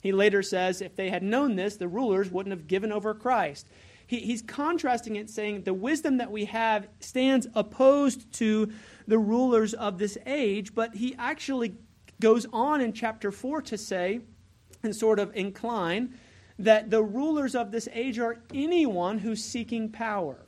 He 0.00 0.12
later 0.12 0.42
says 0.42 0.82
if 0.82 0.94
they 0.94 1.08
had 1.08 1.22
known 1.22 1.56
this, 1.56 1.76
the 1.76 1.88
rulers 1.88 2.30
wouldn't 2.30 2.54
have 2.54 2.68
given 2.68 2.92
over 2.92 3.14
Christ. 3.14 3.66
He, 4.06 4.20
he's 4.20 4.42
contrasting 4.42 5.16
it, 5.16 5.30
saying 5.30 5.62
the 5.62 5.74
wisdom 5.74 6.18
that 6.18 6.30
we 6.30 6.44
have 6.46 6.88
stands 7.00 7.46
opposed 7.54 8.32
to 8.34 8.72
the 9.06 9.18
rulers 9.18 9.74
of 9.74 9.98
this 9.98 10.18
age, 10.26 10.74
but 10.74 10.94
he 10.94 11.14
actually 11.18 11.74
goes 12.20 12.46
on 12.52 12.80
in 12.80 12.92
chapter 12.92 13.30
4 13.30 13.62
to 13.62 13.78
say, 13.78 14.20
and 14.82 14.94
sort 14.94 15.18
of 15.18 15.34
incline, 15.34 16.14
that 16.58 16.90
the 16.90 17.02
rulers 17.02 17.54
of 17.54 17.72
this 17.72 17.88
age 17.92 18.18
are 18.18 18.38
anyone 18.52 19.18
who's 19.18 19.42
seeking 19.42 19.90
power. 19.90 20.38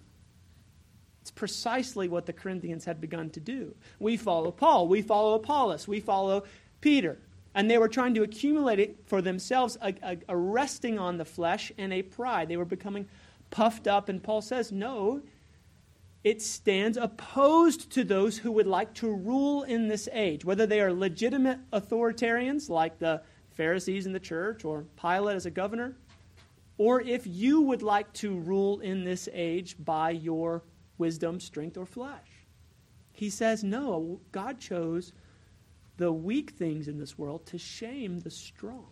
It's 1.23 1.31
precisely 1.33 2.09
what 2.09 2.27
the 2.27 2.33
Corinthians 2.33 2.85
had 2.85 3.01
begun 3.01 3.31
to 3.31 3.41
do. 3.41 3.75
We 3.99 4.17
follow 4.17 4.53
Paul, 4.53 4.87
we 4.87 5.03
follow 5.03 5.35
Apollos, 5.35 5.89
we 5.89 5.99
follow 5.99 6.45
Peter. 6.81 7.19
And 7.55 7.71
they 7.71 7.79
were 7.79 7.89
trying 7.89 8.15
to 8.15 8.23
accumulate 8.23 8.79
it 8.79 8.99
for 9.07 9.23
themselves, 9.23 9.79
a, 9.81 9.95
a, 10.03 10.19
a 10.29 10.37
resting 10.37 10.99
on 10.99 11.17
the 11.17 11.25
flesh 11.25 11.73
and 11.79 11.93
a 11.93 12.03
pride. 12.03 12.49
They 12.49 12.59
were 12.59 12.67
becoming 12.67 13.09
puffed 13.51 13.87
up. 13.87 14.09
And 14.09 14.23
Paul 14.23 14.43
says, 14.43 14.73
no, 14.73 15.23
it 16.25 16.43
stands 16.43 16.99
opposed 16.99 17.91
to 17.93 18.05
those 18.05 18.39
who 18.39 18.51
would 18.53 18.67
like 18.67 18.95
to 18.95 19.09
rule 19.09 19.63
in 19.63 19.89
this 19.89 20.09
age, 20.13 20.45
whether 20.45 20.67
they 20.67 20.81
are 20.81 20.93
legitimate 20.93 21.59
authoritarians 21.71 22.69
like 22.69 22.99
the 22.99 23.23
Pharisees 23.51 24.07
in 24.07 24.13
the 24.13 24.21
church 24.21 24.65
or 24.65 24.85
Pilate 25.01 25.37
as 25.37 25.47
a 25.47 25.51
governor, 25.51 25.97
or 26.79 27.01
if 27.01 27.27
you 27.27 27.63
would 27.63 27.83
like 27.83 28.13
to 28.15 28.39
rule 28.39 28.81
in 28.81 29.05
this 29.05 29.29
age 29.33 29.77
by 29.79 30.11
your 30.11 30.63
wisdom, 30.99 31.41
strength, 31.41 31.77
or 31.77 31.87
flesh. 31.87 32.29
He 33.13 33.31
says, 33.31 33.65
no, 33.65 34.21
God 34.33 34.59
chose 34.59 35.13
the 35.97 36.13
weak 36.13 36.51
things 36.51 36.89
in 36.89 36.99
this 36.99 37.17
world 37.17 37.47
to 37.47 37.57
shame 37.57 38.21
the 38.21 38.31
strong. 38.31 38.89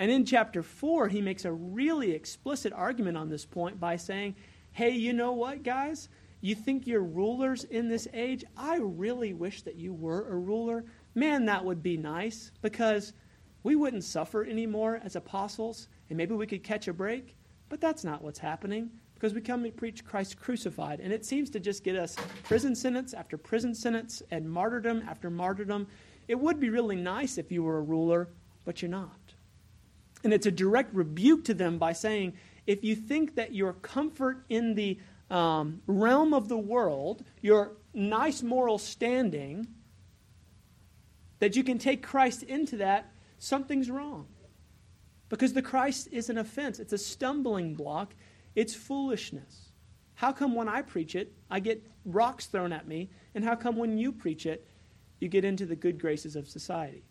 And 0.00 0.10
in 0.10 0.24
chapter 0.24 0.62
4, 0.62 1.08
he 1.08 1.20
makes 1.20 1.44
a 1.44 1.52
really 1.52 2.12
explicit 2.12 2.72
argument 2.72 3.18
on 3.18 3.28
this 3.28 3.44
point 3.44 3.78
by 3.78 3.96
saying, 3.96 4.34
hey, 4.72 4.92
you 4.92 5.12
know 5.12 5.32
what, 5.32 5.62
guys? 5.62 6.08
You 6.40 6.54
think 6.54 6.86
you're 6.86 7.02
rulers 7.02 7.64
in 7.64 7.86
this 7.86 8.08
age? 8.14 8.42
I 8.56 8.78
really 8.80 9.34
wish 9.34 9.60
that 9.60 9.76
you 9.76 9.92
were 9.92 10.26
a 10.30 10.36
ruler. 10.38 10.86
Man, 11.14 11.44
that 11.44 11.62
would 11.62 11.82
be 11.82 11.98
nice 11.98 12.50
because 12.62 13.12
we 13.62 13.76
wouldn't 13.76 14.04
suffer 14.04 14.42
anymore 14.42 15.02
as 15.04 15.16
apostles 15.16 15.88
and 16.08 16.16
maybe 16.16 16.34
we 16.34 16.46
could 16.46 16.64
catch 16.64 16.88
a 16.88 16.94
break. 16.94 17.36
But 17.68 17.82
that's 17.82 18.02
not 18.02 18.22
what's 18.22 18.38
happening 18.38 18.88
because 19.12 19.34
we 19.34 19.42
come 19.42 19.66
and 19.66 19.76
preach 19.76 20.02
Christ 20.02 20.38
crucified. 20.40 21.00
And 21.00 21.12
it 21.12 21.26
seems 21.26 21.50
to 21.50 21.60
just 21.60 21.84
get 21.84 21.96
us 21.96 22.16
prison 22.44 22.74
sentence 22.74 23.12
after 23.12 23.36
prison 23.36 23.74
sentence 23.74 24.22
and 24.30 24.50
martyrdom 24.50 25.02
after 25.06 25.28
martyrdom. 25.28 25.86
It 26.26 26.40
would 26.40 26.58
be 26.58 26.70
really 26.70 26.96
nice 26.96 27.36
if 27.36 27.52
you 27.52 27.62
were 27.62 27.76
a 27.76 27.82
ruler, 27.82 28.30
but 28.64 28.80
you're 28.80 28.90
not. 28.90 29.19
And 30.22 30.32
it's 30.32 30.46
a 30.46 30.50
direct 30.50 30.94
rebuke 30.94 31.44
to 31.46 31.54
them 31.54 31.78
by 31.78 31.92
saying, 31.92 32.34
if 32.66 32.84
you 32.84 32.94
think 32.94 33.36
that 33.36 33.54
your 33.54 33.72
comfort 33.72 34.44
in 34.48 34.74
the 34.74 34.98
um, 35.30 35.80
realm 35.86 36.34
of 36.34 36.48
the 36.48 36.58
world, 36.58 37.24
your 37.40 37.72
nice 37.94 38.42
moral 38.42 38.78
standing, 38.78 39.66
that 41.38 41.56
you 41.56 41.64
can 41.64 41.78
take 41.78 42.02
Christ 42.02 42.42
into 42.42 42.76
that, 42.78 43.12
something's 43.38 43.90
wrong. 43.90 44.26
Because 45.28 45.52
the 45.52 45.62
Christ 45.62 46.08
is 46.12 46.28
an 46.28 46.38
offense, 46.38 46.78
it's 46.78 46.92
a 46.92 46.98
stumbling 46.98 47.74
block, 47.74 48.14
it's 48.54 48.74
foolishness. 48.74 49.70
How 50.14 50.32
come 50.32 50.54
when 50.54 50.68
I 50.68 50.82
preach 50.82 51.14
it, 51.14 51.32
I 51.50 51.60
get 51.60 51.86
rocks 52.04 52.46
thrown 52.46 52.72
at 52.72 52.86
me, 52.86 53.10
and 53.34 53.44
how 53.44 53.54
come 53.54 53.76
when 53.76 53.96
you 53.96 54.12
preach 54.12 54.44
it, 54.44 54.66
you 55.18 55.28
get 55.28 55.44
into 55.44 55.66
the 55.66 55.76
good 55.76 55.98
graces 55.98 56.36
of 56.36 56.48
society? 56.48 57.04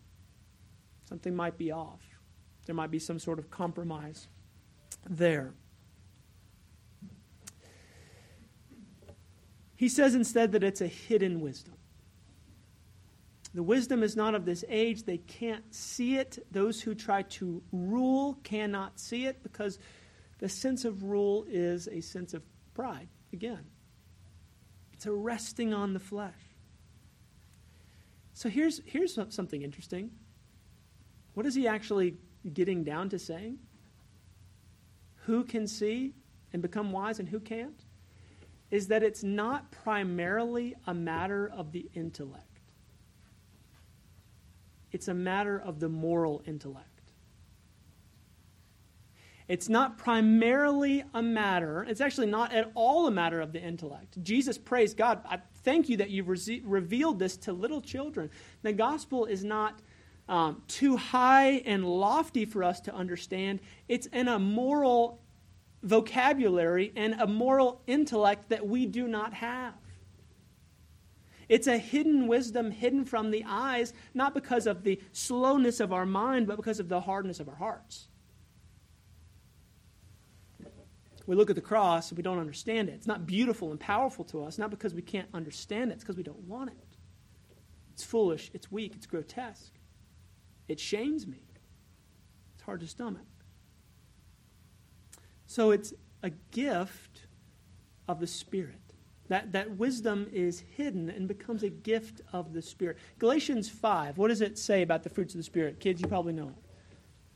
Something 1.08 1.34
might 1.34 1.58
be 1.58 1.72
off. 1.72 2.02
There 2.66 2.74
might 2.74 2.90
be 2.90 2.98
some 2.98 3.18
sort 3.18 3.38
of 3.38 3.50
compromise 3.50 4.28
there. 5.08 5.54
He 9.76 9.88
says 9.88 10.14
instead 10.14 10.52
that 10.52 10.62
it's 10.62 10.80
a 10.80 10.86
hidden 10.86 11.40
wisdom. 11.40 11.74
The 13.54 13.62
wisdom 13.62 14.02
is 14.02 14.14
not 14.14 14.34
of 14.34 14.44
this 14.44 14.64
age. 14.68 15.04
They 15.04 15.18
can't 15.18 15.74
see 15.74 16.16
it. 16.16 16.38
Those 16.52 16.80
who 16.80 16.94
try 16.94 17.22
to 17.22 17.62
rule 17.72 18.38
cannot 18.44 19.00
see 19.00 19.26
it 19.26 19.42
because 19.42 19.78
the 20.38 20.48
sense 20.48 20.84
of 20.84 21.02
rule 21.02 21.44
is 21.48 21.88
a 21.88 22.00
sense 22.00 22.34
of 22.34 22.42
pride. 22.74 23.08
Again, 23.32 23.64
it's 24.92 25.06
a 25.06 25.12
resting 25.12 25.74
on 25.74 25.94
the 25.94 25.98
flesh. 25.98 26.38
So 28.34 28.48
here's, 28.48 28.80
here's 28.84 29.18
something 29.30 29.62
interesting. 29.62 30.10
What 31.34 31.42
does 31.42 31.54
he 31.54 31.66
actually 31.66 32.16
getting 32.52 32.84
down 32.84 33.08
to 33.10 33.18
saying? 33.18 33.58
Who 35.26 35.44
can 35.44 35.66
see 35.66 36.14
and 36.52 36.62
become 36.62 36.92
wise 36.92 37.18
and 37.18 37.28
who 37.28 37.40
can't? 37.40 37.84
Is 38.70 38.88
that 38.88 39.02
it's 39.02 39.22
not 39.22 39.70
primarily 39.70 40.74
a 40.86 40.94
matter 40.94 41.50
of 41.54 41.72
the 41.72 41.88
intellect 41.94 42.50
it's 44.92 45.08
a 45.08 45.14
matter 45.14 45.58
of 45.58 45.80
the 45.80 45.88
moral 45.88 46.42
intellect. 46.46 46.86
It's 49.48 49.68
not 49.68 49.98
primarily 49.98 51.02
a 51.12 51.22
matter, 51.22 51.82
it's 51.82 52.00
actually 52.00 52.28
not 52.28 52.52
at 52.52 52.70
all 52.74 53.08
a 53.08 53.10
matter 53.10 53.40
of 53.40 53.52
the 53.52 53.60
intellect. 53.60 54.22
Jesus 54.22 54.56
prays, 54.56 54.94
God, 54.94 55.22
I 55.28 55.40
thank 55.64 55.88
you 55.88 55.96
that 55.96 56.10
you've 56.10 56.28
re- 56.28 56.62
revealed 56.64 57.18
this 57.18 57.36
to 57.38 57.52
little 57.52 57.80
children. 57.80 58.30
The 58.62 58.72
gospel 58.72 59.24
is 59.24 59.42
not 59.42 59.80
um, 60.30 60.62
too 60.68 60.96
high 60.96 61.54
and 61.66 61.84
lofty 61.84 62.44
for 62.44 62.62
us 62.62 62.80
to 62.82 62.94
understand, 62.94 63.58
it's 63.88 64.06
in 64.06 64.28
a 64.28 64.38
moral 64.38 65.20
vocabulary 65.82 66.92
and 66.94 67.14
a 67.20 67.26
moral 67.26 67.82
intellect 67.88 68.48
that 68.50 68.66
we 68.66 68.86
do 68.86 69.08
not 69.08 69.34
have. 69.34 69.74
It's 71.48 71.66
a 71.66 71.76
hidden 71.76 72.28
wisdom 72.28 72.70
hidden 72.70 73.04
from 73.04 73.32
the 73.32 73.44
eyes, 73.44 73.92
not 74.14 74.32
because 74.32 74.68
of 74.68 74.84
the 74.84 75.00
slowness 75.10 75.80
of 75.80 75.92
our 75.92 76.06
mind, 76.06 76.46
but 76.46 76.56
because 76.56 76.78
of 76.78 76.88
the 76.88 77.00
hardness 77.00 77.40
of 77.40 77.48
our 77.48 77.56
hearts. 77.56 78.06
We 81.26 81.34
look 81.34 81.50
at 81.50 81.56
the 81.56 81.62
cross 81.62 82.10
and 82.10 82.16
we 82.16 82.22
don't 82.22 82.38
understand 82.38 82.88
it. 82.88 82.92
It's 82.92 83.06
not 83.06 83.26
beautiful 83.26 83.72
and 83.72 83.80
powerful 83.80 84.24
to 84.26 84.44
us, 84.44 84.58
not 84.58 84.70
because 84.70 84.94
we 84.94 85.02
can't 85.02 85.28
understand 85.34 85.90
it, 85.90 85.94
it's 85.94 86.04
because 86.04 86.16
we 86.16 86.22
don't 86.22 86.46
want 86.46 86.70
it. 86.70 86.96
It's 87.94 88.04
foolish, 88.04 88.52
it's 88.54 88.70
weak, 88.70 88.92
it's 88.94 89.06
grotesque. 89.06 89.79
It 90.70 90.78
shames 90.78 91.26
me. 91.26 91.42
It's 92.54 92.62
hard 92.62 92.78
to 92.78 92.86
stomach. 92.86 93.26
So 95.46 95.72
it's 95.72 95.92
a 96.22 96.30
gift 96.52 97.26
of 98.06 98.20
the 98.20 98.28
Spirit. 98.28 98.78
That, 99.26 99.50
that 99.50 99.78
wisdom 99.78 100.28
is 100.32 100.60
hidden 100.76 101.10
and 101.10 101.26
becomes 101.26 101.64
a 101.64 101.70
gift 101.70 102.20
of 102.32 102.52
the 102.52 102.62
Spirit. 102.62 102.98
Galatians 103.18 103.68
5, 103.68 104.16
what 104.16 104.28
does 104.28 104.42
it 104.42 104.56
say 104.58 104.82
about 104.82 105.02
the 105.02 105.08
fruits 105.08 105.34
of 105.34 105.40
the 105.40 105.44
Spirit? 105.44 105.80
Kids, 105.80 106.00
you 106.00 106.06
probably 106.06 106.34
know 106.34 106.50
it. 106.50 106.64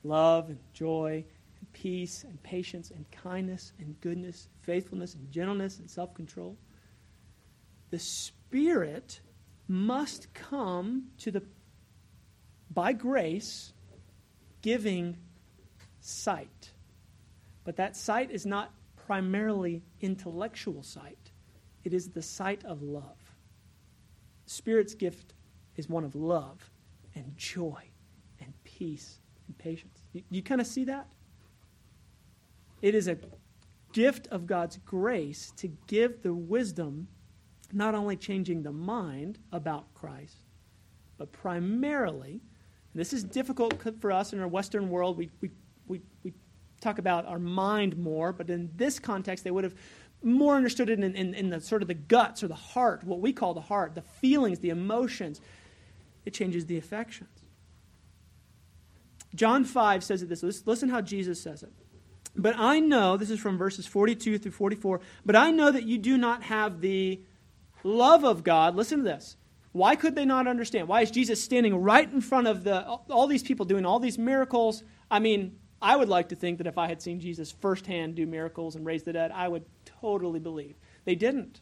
Love 0.04 0.50
and 0.50 0.58
joy 0.72 1.24
and 1.58 1.72
peace 1.72 2.22
and 2.22 2.40
patience 2.44 2.92
and 2.92 3.04
kindness 3.10 3.72
and 3.80 4.00
goodness, 4.00 4.48
faithfulness 4.60 5.14
and 5.16 5.28
gentleness 5.32 5.80
and 5.80 5.90
self 5.90 6.14
control. 6.14 6.56
The 7.90 7.98
Spirit 7.98 9.22
must 9.66 10.32
come 10.34 11.06
to 11.18 11.32
the, 11.32 11.42
by 12.74 12.92
grace, 12.92 13.72
giving 14.62 15.16
sight. 16.00 16.70
But 17.64 17.76
that 17.76 17.96
sight 17.96 18.30
is 18.30 18.44
not 18.44 18.72
primarily 19.06 19.82
intellectual 20.00 20.82
sight 20.82 21.30
it 21.84 21.92
is 21.92 22.08
the 22.08 22.22
sight 22.22 22.64
of 22.64 22.82
love. 22.82 23.36
Spirit's 24.46 24.94
gift 24.94 25.34
is 25.76 25.88
one 25.88 26.04
of 26.04 26.14
love 26.14 26.70
and 27.14 27.36
joy 27.36 27.82
and 28.40 28.52
peace 28.64 29.18
and 29.46 29.56
patience. 29.56 30.02
You, 30.12 30.22
you 30.30 30.42
kind 30.42 30.60
of 30.60 30.66
see 30.66 30.84
that? 30.84 31.06
It 32.80 32.94
is 32.94 33.06
a 33.06 33.18
gift 33.92 34.26
of 34.28 34.46
God's 34.46 34.78
grace 34.78 35.52
to 35.58 35.68
give 35.86 36.22
the 36.22 36.34
wisdom, 36.34 37.08
not 37.72 37.94
only 37.94 38.16
changing 38.16 38.62
the 38.62 38.72
mind 38.72 39.38
about 39.52 39.92
Christ, 39.94 40.36
but 41.16 41.32
primarily, 41.32 42.40
this 42.94 43.12
is 43.12 43.24
difficult 43.24 43.82
for 44.00 44.12
us 44.12 44.32
in 44.32 44.40
our 44.40 44.48
Western 44.48 44.88
world. 44.88 45.16
We, 45.16 45.30
we, 45.40 45.50
we, 45.86 46.00
we 46.22 46.32
talk 46.80 46.98
about 46.98 47.26
our 47.26 47.38
mind 47.38 47.96
more, 47.98 48.32
but 48.32 48.48
in 48.48 48.70
this 48.76 48.98
context, 48.98 49.44
they 49.44 49.50
would 49.50 49.64
have 49.64 49.74
more 50.22 50.56
understood 50.56 50.88
it 50.88 50.98
in, 51.00 51.14
in, 51.14 51.34
in, 51.34 51.50
the 51.50 51.60
sort 51.60 51.82
of 51.82 51.88
the 51.88 51.94
guts 51.94 52.42
or 52.42 52.48
the 52.48 52.54
heart, 52.54 53.04
what 53.04 53.20
we 53.20 53.32
call 53.32 53.52
the 53.52 53.60
heart, 53.60 53.94
the 53.94 54.02
feelings, 54.02 54.60
the 54.60 54.70
emotions. 54.70 55.40
It 56.24 56.32
changes 56.32 56.66
the 56.66 56.78
affections. 56.78 57.28
John 59.34 59.64
5 59.64 60.04
says 60.04 60.22
it 60.22 60.28
this. 60.28 60.66
Listen 60.66 60.88
how 60.88 61.00
Jesus 61.00 61.40
says 61.40 61.62
it. 61.62 61.72
But 62.36 62.56
I 62.58 62.80
know, 62.80 63.16
this 63.16 63.30
is 63.30 63.38
from 63.38 63.58
verses 63.58 63.86
42 63.86 64.38
through 64.38 64.52
44, 64.52 65.00
but 65.24 65.36
I 65.36 65.50
know 65.50 65.70
that 65.70 65.84
you 65.84 65.98
do 65.98 66.16
not 66.16 66.44
have 66.44 66.80
the 66.80 67.20
love 67.82 68.24
of 68.24 68.42
God. 68.42 68.74
Listen 68.74 68.98
to 68.98 69.04
this. 69.04 69.36
Why 69.74 69.96
could 69.96 70.14
they 70.14 70.24
not 70.24 70.46
understand? 70.46 70.86
Why 70.86 71.00
is 71.00 71.10
Jesus 71.10 71.42
standing 71.42 71.74
right 71.74 72.08
in 72.08 72.20
front 72.20 72.46
of 72.46 72.62
the, 72.62 72.86
all 72.86 73.26
these 73.26 73.42
people 73.42 73.66
doing 73.66 73.84
all 73.84 73.98
these 73.98 74.16
miracles? 74.16 74.84
I 75.10 75.18
mean, 75.18 75.58
I 75.82 75.96
would 75.96 76.08
like 76.08 76.28
to 76.28 76.36
think 76.36 76.58
that 76.58 76.68
if 76.68 76.78
I 76.78 76.86
had 76.86 77.02
seen 77.02 77.18
Jesus 77.18 77.50
firsthand 77.50 78.14
do 78.14 78.24
miracles 78.24 78.76
and 78.76 78.86
raise 78.86 79.02
the 79.02 79.12
dead, 79.12 79.32
I 79.32 79.48
would 79.48 79.64
totally 79.84 80.38
believe. 80.38 80.76
They 81.04 81.16
didn't. 81.16 81.60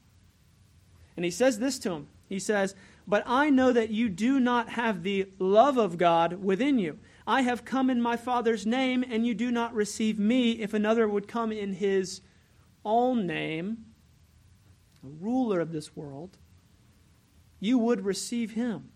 And 1.17 1.25
he 1.25 1.31
says 1.31 1.59
this 1.59 1.79
to 1.81 1.93
him 1.93 2.09
He 2.29 2.39
says, 2.39 2.75
But 3.09 3.23
I 3.25 3.49
know 3.49 3.73
that 3.73 3.89
you 3.89 4.11
do 4.11 4.39
not 4.39 4.69
have 4.69 5.03
the 5.03 5.31
love 5.39 5.79
of 5.79 5.97
God 5.97 6.45
within 6.45 6.79
you. 6.79 6.99
I 7.27 7.41
have 7.41 7.65
come 7.65 7.89
in 7.89 8.03
my 8.03 8.19
Father's 8.19 8.67
name, 8.67 9.03
and 9.09 9.27
you 9.27 9.33
do 9.33 9.51
not 9.51 9.73
receive 9.73 10.19
me. 10.19 10.61
If 10.61 10.75
another 10.75 11.09
would 11.09 11.29
come 11.29 11.51
in 11.51 11.73
his 11.73 12.21
own 12.85 13.27
name, 13.27 13.87
a 15.03 15.09
ruler 15.09 15.61
of 15.61 15.73
this 15.73 15.97
world, 15.97 16.37
you 17.63 17.79
would 17.79 18.05
receive 18.05 18.51
him. 18.51 18.91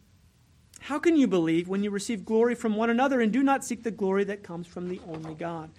How 0.80 0.98
can 0.98 1.16
you 1.16 1.28
believe 1.28 1.68
when 1.68 1.84
you 1.84 1.90
receive 1.90 2.24
glory 2.24 2.56
from 2.56 2.74
one 2.74 2.90
another 2.90 3.20
and 3.20 3.32
do 3.32 3.44
not 3.44 3.64
seek 3.64 3.84
the 3.84 3.92
glory 3.92 4.24
that 4.24 4.42
comes 4.42 4.66
from 4.66 4.88
the 4.88 5.00
only 5.06 5.34
God? 5.34 5.70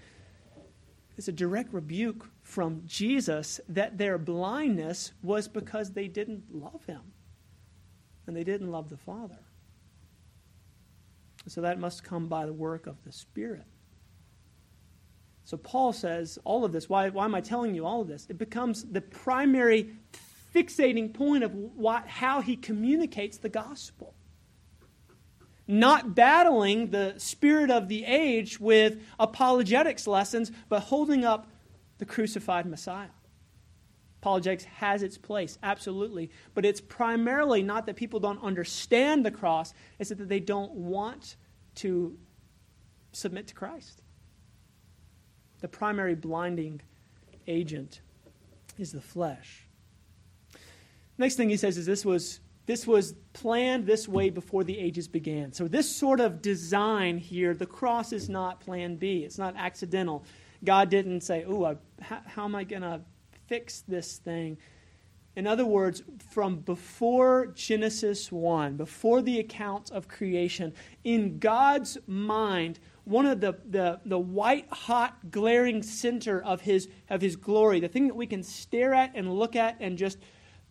It's 1.17 1.27
a 1.27 1.33
direct 1.33 1.73
rebuke 1.73 2.29
from 2.43 2.83
Jesus 2.85 3.59
that 3.67 3.97
their 3.97 4.17
blindness 4.17 5.11
was 5.21 5.49
because 5.49 5.91
they 5.91 6.07
didn't 6.07 6.45
love 6.49 6.85
him 6.85 7.01
and 8.25 8.33
they 8.33 8.45
didn't 8.45 8.71
love 8.71 8.89
the 8.89 8.95
Father. 8.95 9.39
So 11.45 11.59
that 11.59 11.79
must 11.79 12.05
come 12.05 12.29
by 12.29 12.45
the 12.45 12.53
work 12.53 12.87
of 12.87 13.03
the 13.03 13.11
Spirit. 13.11 13.65
So 15.43 15.57
Paul 15.57 15.91
says 15.91 16.39
all 16.45 16.63
of 16.63 16.71
this. 16.71 16.87
Why, 16.87 17.09
why 17.09 17.25
am 17.25 17.35
I 17.35 17.41
telling 17.41 17.75
you 17.75 17.85
all 17.85 17.99
of 17.99 18.07
this? 18.07 18.27
It 18.29 18.37
becomes 18.37 18.85
the 18.85 19.01
primary 19.01 19.91
fixating 20.57 21.13
point 21.13 21.43
of 21.43 21.53
what, 21.53 22.07
how 22.07 22.41
he 22.41 22.55
communicates 22.55 23.37
the 23.37 23.49
gospel. 23.49 24.13
Not 25.67 26.15
battling 26.15 26.91
the 26.91 27.15
spirit 27.17 27.69
of 27.69 27.89
the 27.89 28.05
age 28.05 28.59
with 28.59 28.99
apologetics 29.19 30.07
lessons, 30.07 30.51
but 30.69 30.81
holding 30.83 31.25
up 31.25 31.47
the 31.97 32.05
crucified 32.05 32.65
Messiah. 32.65 33.09
Apologetics 34.21 34.63
has 34.63 35.03
its 35.03 35.17
place, 35.17 35.57
absolutely. 35.61 36.31
But 36.53 36.65
it's 36.65 36.81
primarily 36.81 37.61
not 37.61 37.85
that 37.85 37.95
people 37.95 38.19
don't 38.19 38.41
understand 38.41 39.25
the 39.25 39.31
cross, 39.31 39.73
it's 39.99 40.09
that 40.09 40.29
they 40.29 40.39
don't 40.39 40.71
want 40.71 41.35
to 41.75 42.17
submit 43.11 43.47
to 43.47 43.53
Christ. 43.53 44.01
The 45.59 45.67
primary 45.67 46.15
blinding 46.15 46.81
agent 47.47 48.01
is 48.77 48.91
the 48.91 49.01
flesh. 49.01 49.66
Next 51.17 51.35
thing 51.35 51.49
he 51.49 51.57
says 51.57 51.77
is 51.77 51.85
this 51.85 52.05
was 52.05 52.39
this 52.65 52.85
was 52.85 53.15
planned 53.31 53.85
this 53.85 54.07
way 54.09 54.29
before 54.29 54.63
the 54.63 54.77
ages 54.77 55.07
began. 55.07 55.53
So 55.53 55.67
this 55.69 55.89
sort 55.89 56.19
of 56.19 56.41
design 56.41 57.17
here, 57.17 57.53
the 57.53 57.65
cross 57.65 58.11
is 58.11 58.27
not 58.27 58.59
plan 58.59 58.97
B. 58.97 59.23
It's 59.23 59.37
not 59.37 59.55
accidental. 59.55 60.25
God 60.63 60.89
didn't 60.89 61.21
say, 61.21 61.45
"Oh, 61.47 61.77
how, 62.01 62.21
how 62.25 62.43
am 62.43 62.55
I 62.55 62.63
going 62.63 62.81
to 62.81 63.01
fix 63.47 63.81
this 63.87 64.17
thing?" 64.17 64.57
In 65.37 65.45
other 65.45 65.67
words, 65.67 66.01
from 66.31 66.61
before 66.61 67.53
Genesis 67.53 68.31
1, 68.31 68.75
before 68.75 69.21
the 69.21 69.37
accounts 69.37 69.91
of 69.91 70.07
creation, 70.07 70.73
in 71.03 71.37
God's 71.37 71.95
mind, 72.07 72.79
one 73.03 73.27
of 73.27 73.39
the, 73.39 73.55
the, 73.69 73.99
the 74.03 74.17
white 74.17 74.67
hot 74.71 75.29
glaring 75.29 75.83
center 75.83 76.43
of 76.43 76.61
his, 76.61 76.89
of 77.07 77.21
his 77.21 77.35
glory, 77.35 77.79
the 77.79 77.87
thing 77.87 78.07
that 78.07 78.15
we 78.15 78.25
can 78.25 78.41
stare 78.41 78.95
at 78.95 79.11
and 79.13 79.31
look 79.31 79.55
at 79.55 79.77
and 79.79 79.95
just 79.95 80.17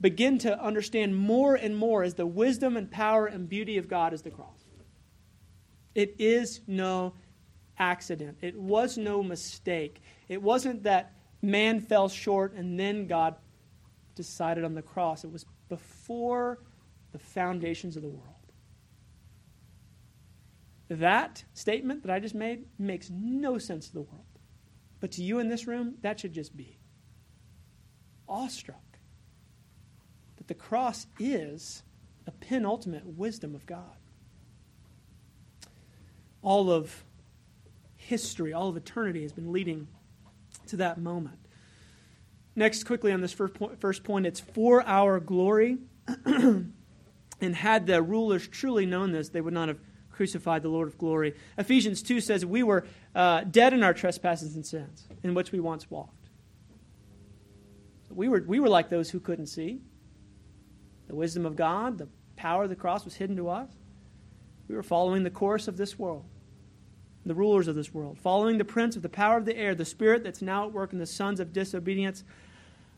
begin 0.00 0.38
to 0.38 0.62
understand 0.62 1.16
more 1.16 1.54
and 1.54 1.76
more 1.76 2.04
is 2.04 2.14
the 2.14 2.26
wisdom 2.26 2.76
and 2.76 2.90
power 2.90 3.26
and 3.26 3.48
beauty 3.48 3.78
of 3.78 3.88
God 3.88 4.12
is 4.12 4.22
the 4.22 4.30
cross. 4.30 4.66
It 5.94 6.16
is 6.18 6.60
no 6.66 7.14
accident. 7.78 8.38
It 8.42 8.54
was 8.54 8.98
no 8.98 9.22
mistake. 9.22 10.02
It 10.28 10.42
wasn't 10.42 10.82
that 10.82 11.14
man 11.40 11.80
fell 11.80 12.08
short 12.08 12.52
and 12.52 12.78
then 12.78 13.06
God 13.06 13.36
decided 14.14 14.64
on 14.64 14.74
the 14.74 14.82
cross. 14.82 15.24
It 15.24 15.32
was 15.32 15.46
before 15.68 16.58
the 17.12 17.18
foundations 17.18 17.96
of 17.96 18.02
the 18.02 18.08
world. 18.08 18.22
That 20.88 21.44
statement 21.54 22.02
that 22.02 22.12
I 22.12 22.20
just 22.20 22.34
made 22.34 22.66
makes 22.78 23.10
no 23.10 23.58
sense 23.58 23.88
to 23.88 23.94
the 23.94 24.02
world. 24.02 24.24
But 25.00 25.12
to 25.12 25.22
you 25.22 25.38
in 25.38 25.48
this 25.48 25.66
room, 25.66 25.94
that 26.02 26.20
should 26.20 26.32
just 26.32 26.56
be 26.56 26.78
awestruck. 28.28 28.85
The 30.46 30.54
cross 30.54 31.06
is 31.18 31.82
a 32.26 32.30
penultimate 32.30 33.06
wisdom 33.06 33.54
of 33.54 33.66
God. 33.66 33.96
All 36.42 36.70
of 36.70 37.04
history, 37.96 38.52
all 38.52 38.68
of 38.68 38.76
eternity 38.76 39.22
has 39.22 39.32
been 39.32 39.52
leading 39.52 39.88
to 40.68 40.76
that 40.76 40.98
moment. 40.98 41.38
Next, 42.54 42.84
quickly 42.84 43.12
on 43.12 43.20
this 43.20 43.32
first 43.32 43.54
point, 43.54 43.80
first 43.80 44.04
point 44.04 44.26
it's 44.26 44.40
for 44.40 44.82
our 44.86 45.20
glory. 45.20 45.78
and 47.40 47.54
had 47.54 47.86
the 47.86 48.02
rulers 48.02 48.46
truly 48.48 48.86
known 48.86 49.12
this, 49.12 49.28
they 49.28 49.40
would 49.40 49.54
not 49.54 49.68
have 49.68 49.78
crucified 50.10 50.62
the 50.62 50.68
Lord 50.68 50.88
of 50.88 50.96
glory. 50.96 51.34
Ephesians 51.58 52.02
2 52.02 52.20
says, 52.20 52.46
We 52.46 52.62
were 52.62 52.86
uh, 53.14 53.42
dead 53.42 53.72
in 53.72 53.82
our 53.82 53.92
trespasses 53.92 54.54
and 54.54 54.64
sins, 54.64 55.06
in 55.22 55.34
which 55.34 55.52
we 55.52 55.60
once 55.60 55.90
walked. 55.90 56.12
We 58.08 58.28
were, 58.28 58.42
we 58.46 58.60
were 58.60 58.68
like 58.68 58.88
those 58.88 59.10
who 59.10 59.20
couldn't 59.20 59.46
see. 59.46 59.80
The 61.08 61.14
wisdom 61.14 61.46
of 61.46 61.56
God, 61.56 61.98
the 61.98 62.08
power 62.36 62.64
of 62.64 62.68
the 62.68 62.76
cross 62.76 63.04
was 63.04 63.16
hidden 63.16 63.36
to 63.36 63.48
us. 63.48 63.68
We 64.68 64.74
were 64.74 64.82
following 64.82 65.22
the 65.22 65.30
course 65.30 65.68
of 65.68 65.76
this 65.76 65.98
world, 65.98 66.24
the 67.24 67.34
rulers 67.34 67.68
of 67.68 67.76
this 67.76 67.94
world, 67.94 68.18
following 68.18 68.58
the 68.58 68.64
prince 68.64 68.96
of 68.96 69.02
the 69.02 69.08
power 69.08 69.36
of 69.36 69.44
the 69.44 69.56
air, 69.56 69.74
the 69.74 69.84
spirit 69.84 70.24
that's 70.24 70.42
now 70.42 70.66
at 70.66 70.72
work 70.72 70.92
in 70.92 70.98
the 70.98 71.06
sons 71.06 71.38
of 71.38 71.52
disobedience, 71.52 72.24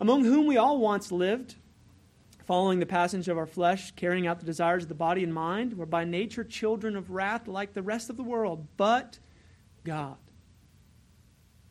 among 0.00 0.24
whom 0.24 0.46
we 0.46 0.56
all 0.56 0.78
once 0.78 1.12
lived 1.12 1.56
following 2.48 2.78
the 2.78 2.86
passage 2.86 3.28
of 3.28 3.36
our 3.36 3.44
flesh, 3.44 3.90
carrying 3.90 4.26
out 4.26 4.40
the 4.40 4.46
desires 4.46 4.84
of 4.84 4.88
the 4.88 4.94
body 4.94 5.22
and 5.22 5.34
mind. 5.34 5.74
We're 5.74 5.84
by 5.84 6.04
nature 6.04 6.42
children 6.42 6.96
of 6.96 7.10
wrath 7.10 7.46
like 7.46 7.74
the 7.74 7.82
rest 7.82 8.08
of 8.08 8.16
the 8.16 8.22
world, 8.22 8.66
but 8.78 9.18
God. 9.84 10.16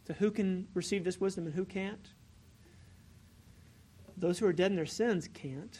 So, 0.06 0.14
who 0.14 0.30
can 0.30 0.68
receive 0.76 1.04
this 1.04 1.20
wisdom 1.20 1.48
and 1.48 1.56
who 1.56 1.66
can't? 1.66 2.12
Those 4.16 4.38
who 4.38 4.46
are 4.46 4.54
dead 4.54 4.70
in 4.70 4.76
their 4.76 4.86
sins 4.86 5.28
can't, 5.34 5.80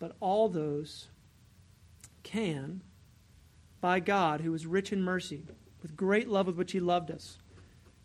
but 0.00 0.16
all 0.18 0.48
those 0.48 1.06
can 2.24 2.82
by 3.80 4.00
God, 4.00 4.40
who 4.40 4.52
is 4.52 4.66
rich 4.66 4.92
in 4.92 5.00
mercy, 5.00 5.44
with 5.80 5.96
great 5.96 6.28
love 6.28 6.48
with 6.48 6.56
which 6.56 6.72
He 6.72 6.80
loved 6.80 7.12
us 7.12 7.38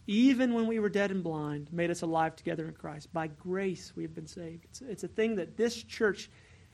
even 0.08 0.54
when 0.54 0.68
we 0.68 0.80
were 0.80 0.90
dead 0.90 1.12
and 1.12 1.24
blind, 1.24 1.72
made 1.72 1.90
us 1.90 2.02
alive 2.02 2.36
together 2.36 2.68
in 2.68 2.74
Christ. 2.74 3.12
By 3.12 3.28
grace 3.28 3.94
we 3.96 4.04
have 4.04 4.14
been 4.14 4.28
saved. 4.28 4.66
It's, 4.66 4.82
it's 4.82 5.04
a 5.04 5.08
thing 5.08 5.36
that 5.36 5.58
this 5.58 5.82
church 5.82 6.30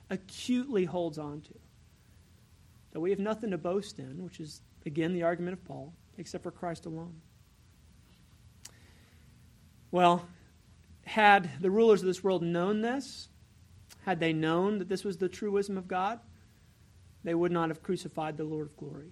acutely 0.09 0.85
holds 0.85 1.17
on 1.17 1.41
to. 1.41 1.53
That 2.91 2.99
we 2.99 3.09
have 3.11 3.19
nothing 3.19 3.51
to 3.51 3.57
boast 3.57 3.99
in, 3.99 4.21
which 4.23 4.41
is, 4.41 4.61
again, 4.85 5.13
the 5.13 5.23
argument 5.23 5.53
of 5.53 5.63
Paul, 5.63 5.93
except 6.17 6.43
for 6.43 6.51
Christ 6.51 6.85
alone. 6.85 7.21
Well, 9.91 10.27
had 11.05 11.49
the 11.61 11.71
rulers 11.71 12.01
of 12.01 12.07
this 12.07 12.23
world 12.23 12.43
known 12.43 12.81
this, 12.81 13.29
had 14.03 14.19
they 14.19 14.33
known 14.33 14.79
that 14.79 14.89
this 14.89 15.03
was 15.03 15.17
the 15.17 15.29
true 15.29 15.51
wisdom 15.51 15.77
of 15.77 15.87
God, 15.87 16.19
they 17.23 17.35
would 17.35 17.51
not 17.51 17.69
have 17.69 17.83
crucified 17.83 18.37
the 18.37 18.43
Lord 18.43 18.67
of 18.67 18.77
glory. 18.77 19.11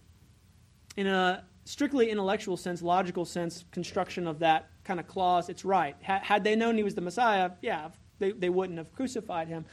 In 0.97 1.07
a 1.07 1.43
strictly 1.65 2.09
intellectual 2.09 2.57
sense, 2.57 2.81
logical 2.81 3.25
sense, 3.25 3.63
construction 3.71 4.27
of 4.27 4.39
that 4.39 4.69
kind 4.83 4.99
of 4.99 5.07
clause, 5.07 5.49
it's 5.49 5.63
right. 5.63 5.95
Had 6.01 6.43
they 6.43 6.55
known 6.55 6.75
he 6.77 6.83
was 6.83 6.95
the 6.95 7.01
Messiah, 7.01 7.51
yeah, 7.61 7.89
they, 8.17 8.31
they 8.31 8.49
wouldn't 8.49 8.79
have 8.79 8.91
crucified 8.93 9.47
him. 9.47 9.65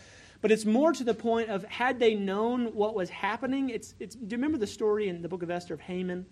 But 0.42 0.52
it's 0.52 0.66
more 0.66 0.92
to 0.92 1.02
the 1.02 1.14
point 1.14 1.48
of 1.48 1.64
had 1.64 1.98
they 1.98 2.14
known 2.14 2.66
what 2.74 2.94
was 2.94 3.08
happening. 3.08 3.70
It's, 3.70 3.94
it's, 3.98 4.14
do 4.14 4.26
you 4.28 4.36
remember 4.36 4.58
the 4.58 4.66
story 4.66 5.08
in 5.08 5.22
the 5.22 5.28
book 5.28 5.42
of 5.42 5.50
Esther 5.50 5.74
of 5.74 5.80
Haman? 5.80 6.26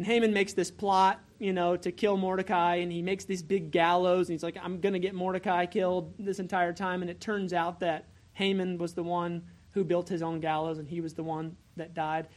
And 0.00 0.06
Haman 0.06 0.32
makes 0.32 0.54
this 0.54 0.70
plot, 0.70 1.20
you 1.38 1.52
know, 1.52 1.76
to 1.76 1.92
kill 1.92 2.16
Mordecai, 2.16 2.76
and 2.76 2.90
he 2.90 3.02
makes 3.02 3.26
these 3.26 3.42
big 3.42 3.70
gallows, 3.70 4.28
and 4.28 4.32
he's 4.32 4.42
like, 4.42 4.56
I'm 4.60 4.80
going 4.80 4.94
to 4.94 4.98
get 4.98 5.14
Mordecai 5.14 5.66
killed 5.66 6.14
this 6.18 6.38
entire 6.38 6.72
time. 6.72 7.02
And 7.02 7.10
it 7.10 7.20
turns 7.20 7.52
out 7.52 7.80
that 7.80 8.08
Haman 8.32 8.78
was 8.78 8.94
the 8.94 9.02
one 9.02 9.42
who 9.72 9.84
built 9.84 10.08
his 10.08 10.22
own 10.22 10.40
gallows, 10.40 10.78
and 10.78 10.88
he 10.88 11.02
was 11.02 11.12
the 11.12 11.22
one 11.22 11.54
that 11.76 11.92
died 11.92 12.28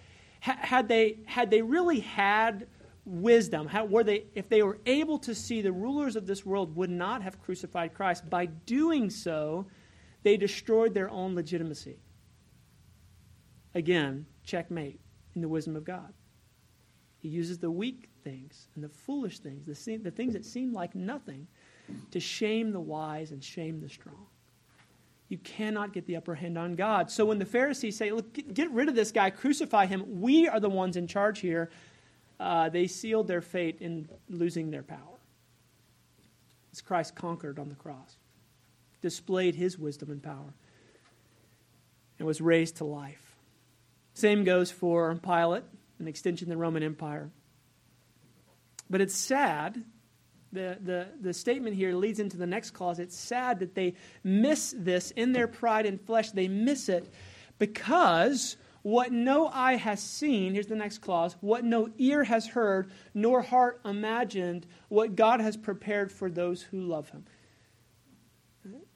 had 0.43 0.89
they, 0.89 1.19
had 1.25 1.49
they 1.49 1.61
really 1.61 2.01
had 2.01 2.67
wisdom, 3.05 3.65
how, 3.65 3.85
were 3.85 4.03
they, 4.03 4.25
if 4.35 4.49
they 4.49 4.61
were 4.61 4.77
able 4.85 5.17
to 5.19 5.33
see 5.33 5.61
the 5.61 5.71
rulers 5.71 6.17
of 6.17 6.27
this 6.27 6.45
world 6.45 6.75
would 6.75 6.89
not 6.89 7.21
have 7.21 7.41
crucified 7.41 7.93
Christ, 7.93 8.29
by 8.29 8.47
doing 8.47 9.09
so, 9.09 9.67
they 10.23 10.35
destroyed 10.35 10.93
their 10.93 11.09
own 11.09 11.33
legitimacy. 11.33 11.97
Again, 13.73 14.25
checkmate 14.43 14.99
in 15.33 15.41
the 15.41 15.47
wisdom 15.47 15.77
of 15.77 15.85
God. 15.85 16.13
He 17.23 17.29
uses 17.29 17.57
the 17.57 17.71
weak 17.71 18.09
things 18.25 18.67
and 18.75 18.83
the 18.83 18.89
foolish 18.89 19.39
things, 19.39 19.65
the, 19.65 19.97
the 19.97 20.11
things 20.11 20.33
that 20.33 20.43
seem 20.43 20.73
like 20.73 20.93
nothing, 20.93 21.47
to 22.11 22.19
shame 22.19 22.73
the 22.73 22.81
wise 22.81 23.31
and 23.31 23.41
shame 23.41 23.79
the 23.79 23.87
strong. 23.87 24.25
You 25.29 25.37
cannot 25.37 25.93
get 25.93 26.05
the 26.05 26.17
upper 26.17 26.35
hand 26.35 26.57
on 26.57 26.75
God. 26.75 27.09
So 27.09 27.25
when 27.25 27.39
the 27.39 27.45
Pharisees 27.45 27.95
say, 27.95 28.11
Look, 28.11 28.33
get, 28.33 28.53
get 28.53 28.69
rid 28.71 28.89
of 28.89 28.95
this 28.95 29.13
guy, 29.13 29.29
crucify 29.29 29.85
him, 29.85 30.19
we 30.19 30.49
are 30.49 30.59
the 30.59 30.69
ones 30.69 30.97
in 30.97 31.07
charge 31.07 31.39
here, 31.39 31.71
uh, 32.41 32.67
they 32.67 32.87
sealed 32.87 33.29
their 33.29 33.41
fate 33.41 33.77
in 33.79 34.09
losing 34.29 34.69
their 34.69 34.83
power. 34.83 34.99
As 36.73 36.81
Christ 36.81 37.15
conquered 37.15 37.57
on 37.57 37.69
the 37.69 37.75
cross, 37.75 38.17
displayed 39.01 39.55
his 39.55 39.79
wisdom 39.79 40.11
and 40.11 40.21
power, 40.21 40.53
and 42.19 42.27
was 42.27 42.41
raised 42.41 42.75
to 42.77 42.83
life. 42.83 43.37
Same 44.13 44.43
goes 44.43 44.71
for 44.71 45.15
Pilate, 45.15 45.63
an 46.03 46.09
extension 46.09 46.47
of 46.47 46.49
the 46.49 46.57
Roman 46.57 46.83
Empire. 46.83 47.31
But 48.89 49.01
it's 49.01 49.15
sad 49.15 49.83
the, 50.53 50.77
the, 50.81 51.07
the 51.19 51.33
statement 51.33 51.75
here 51.75 51.93
leads 51.95 52.19
into 52.19 52.37
the 52.37 52.45
next 52.45 52.71
clause. 52.71 52.99
It's 52.99 53.17
sad 53.17 53.59
that 53.59 53.75
they 53.75 53.95
miss 54.23 54.73
this 54.77 55.11
in 55.11 55.33
their 55.33 55.47
pride 55.47 55.85
and 55.85 55.99
flesh. 55.99 56.31
They 56.31 56.47
miss 56.47 56.89
it 56.89 57.11
because 57.57 58.55
what 58.83 59.11
no 59.11 59.47
eye 59.47 59.77
has 59.77 60.01
seen, 60.01 60.53
here's 60.53 60.67
the 60.67 60.75
next 60.75 60.99
clause, 60.99 61.35
what 61.41 61.63
no 61.63 61.89
ear 61.97 62.23
has 62.23 62.47
heard, 62.47 62.91
nor 63.13 63.41
heart 63.41 63.81
imagined, 63.83 64.67
what 64.89 65.15
God 65.15 65.41
has 65.41 65.57
prepared 65.57 66.11
for 66.11 66.29
those 66.29 66.61
who 66.61 66.81
love 66.81 67.09
him. 67.09 67.25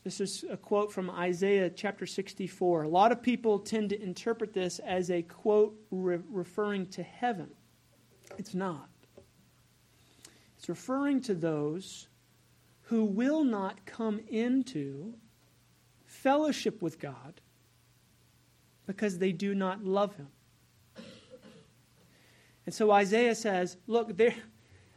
This 0.07 0.21
is 0.21 0.45
a 0.49 0.55
quote 0.55 0.89
from 0.89 1.09
Isaiah 1.09 1.69
chapter 1.69 2.05
64. 2.05 2.83
A 2.83 2.87
lot 2.87 3.11
of 3.11 3.21
people 3.21 3.59
tend 3.59 3.89
to 3.89 4.01
interpret 4.01 4.53
this 4.53 4.79
as 4.79 5.11
a 5.11 5.21
quote 5.21 5.77
re- 5.91 6.19
referring 6.31 6.85
to 6.91 7.03
heaven. 7.03 7.49
It's 8.37 8.55
not 8.55 8.87
It's 10.57 10.69
referring 10.69 11.19
to 11.23 11.35
those 11.35 12.07
who 12.83 13.03
will 13.03 13.43
not 13.43 13.85
come 13.85 14.21
into 14.29 15.13
fellowship 16.05 16.81
with 16.81 16.99
God 16.99 17.41
because 18.85 19.17
they 19.17 19.33
do 19.33 19.53
not 19.53 19.83
love 19.83 20.15
Him. 20.15 20.29
And 22.65 22.73
so 22.73 22.91
Isaiah 22.91 23.35
says, 23.35 23.75
look, 23.87 24.15
there, 24.15 24.35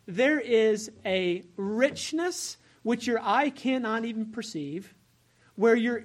there 0.07 0.39
is 0.39 0.89
a 1.05 1.43
richness 1.57 2.59
which 2.85 3.09
your 3.09 3.21
eye 3.21 3.51
cannot 3.51 4.05
even 4.05 4.27
perceive, 4.27 4.95
where 5.61 5.77
you're, 5.77 6.05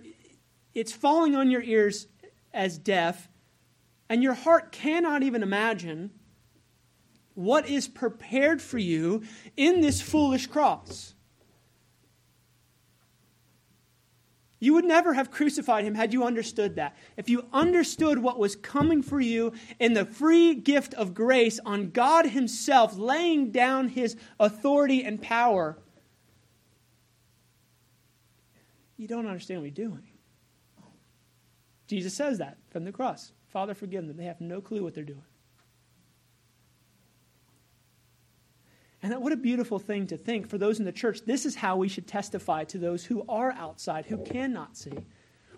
it's 0.74 0.91
falling 0.91 1.34
on 1.34 1.50
your 1.50 1.62
ears 1.62 2.08
as 2.54 2.78
deaf, 2.78 3.30
and 4.10 4.22
your 4.22 4.34
heart 4.34 4.74
cannot 4.74 5.24
even 5.24 5.41
imagine 5.41 6.12
what 7.36 7.65
is 7.70 7.88
prepared 7.88 8.62
for 8.62 8.78
you 8.78 9.24
in 9.56 9.80
this 9.80 10.02
foolish 10.02 10.48
cross. 10.48 11.13
You 14.60 14.74
would 14.74 14.84
never 14.84 15.13
have 15.13 15.32
crucified 15.32 15.86
him 15.86 15.96
had 15.96 16.12
you 16.12 16.26
understood 16.26 16.76
that. 16.76 16.98
If 17.15 17.30
you 17.30 17.46
understood 17.54 18.20
what 18.20 18.38
was 18.38 18.58
coming 18.58 19.02
for 19.02 19.22
you 19.22 19.54
in 19.80 19.94
the 19.94 20.06
free 20.06 20.56
gift 20.56 20.94
of 20.96 21.13
grace 21.13 21.62
on 21.65 21.91
God 21.91 22.26
Himself 22.26 22.98
laying 22.98 23.52
down 23.52 23.88
His 23.88 24.18
authority 24.38 25.02
and 25.06 25.22
power, 25.22 25.78
you 28.98 29.08
don't 29.08 29.26
understand 29.26 29.62
what 29.62 29.78
you're 29.78 29.90
doing. 29.90 30.04
Jesus 31.88 32.14
says 32.14 32.40
that 32.40 32.58
from 32.70 32.84
the 32.84 32.92
cross 32.92 33.32
Father, 33.48 33.74
forgive 33.74 34.06
them. 34.06 34.18
They 34.18 34.26
have 34.26 34.42
no 34.42 34.60
clue 34.60 34.84
what 34.84 34.94
they're 34.94 35.06
doing. 35.06 35.24
And 39.02 39.14
that, 39.14 39.22
what 39.22 39.32
a 39.32 39.38
beautiful 39.38 39.80
thing 39.80 40.08
to 40.08 40.18
think 40.18 40.50
for 40.50 40.58
those 40.58 40.80
in 40.80 40.84
the 40.84 40.92
church. 40.92 41.22
This 41.22 41.46
is 41.46 41.56
how 41.56 41.78
we 41.78 41.88
should 41.88 42.06
testify 42.06 42.66
to 42.66 42.78
those 42.78 43.06
who 43.06 43.24
are 43.30 43.52
outside, 43.54 44.08
who 44.08 44.18
cannot 44.18 44.76
see. 44.76 44.98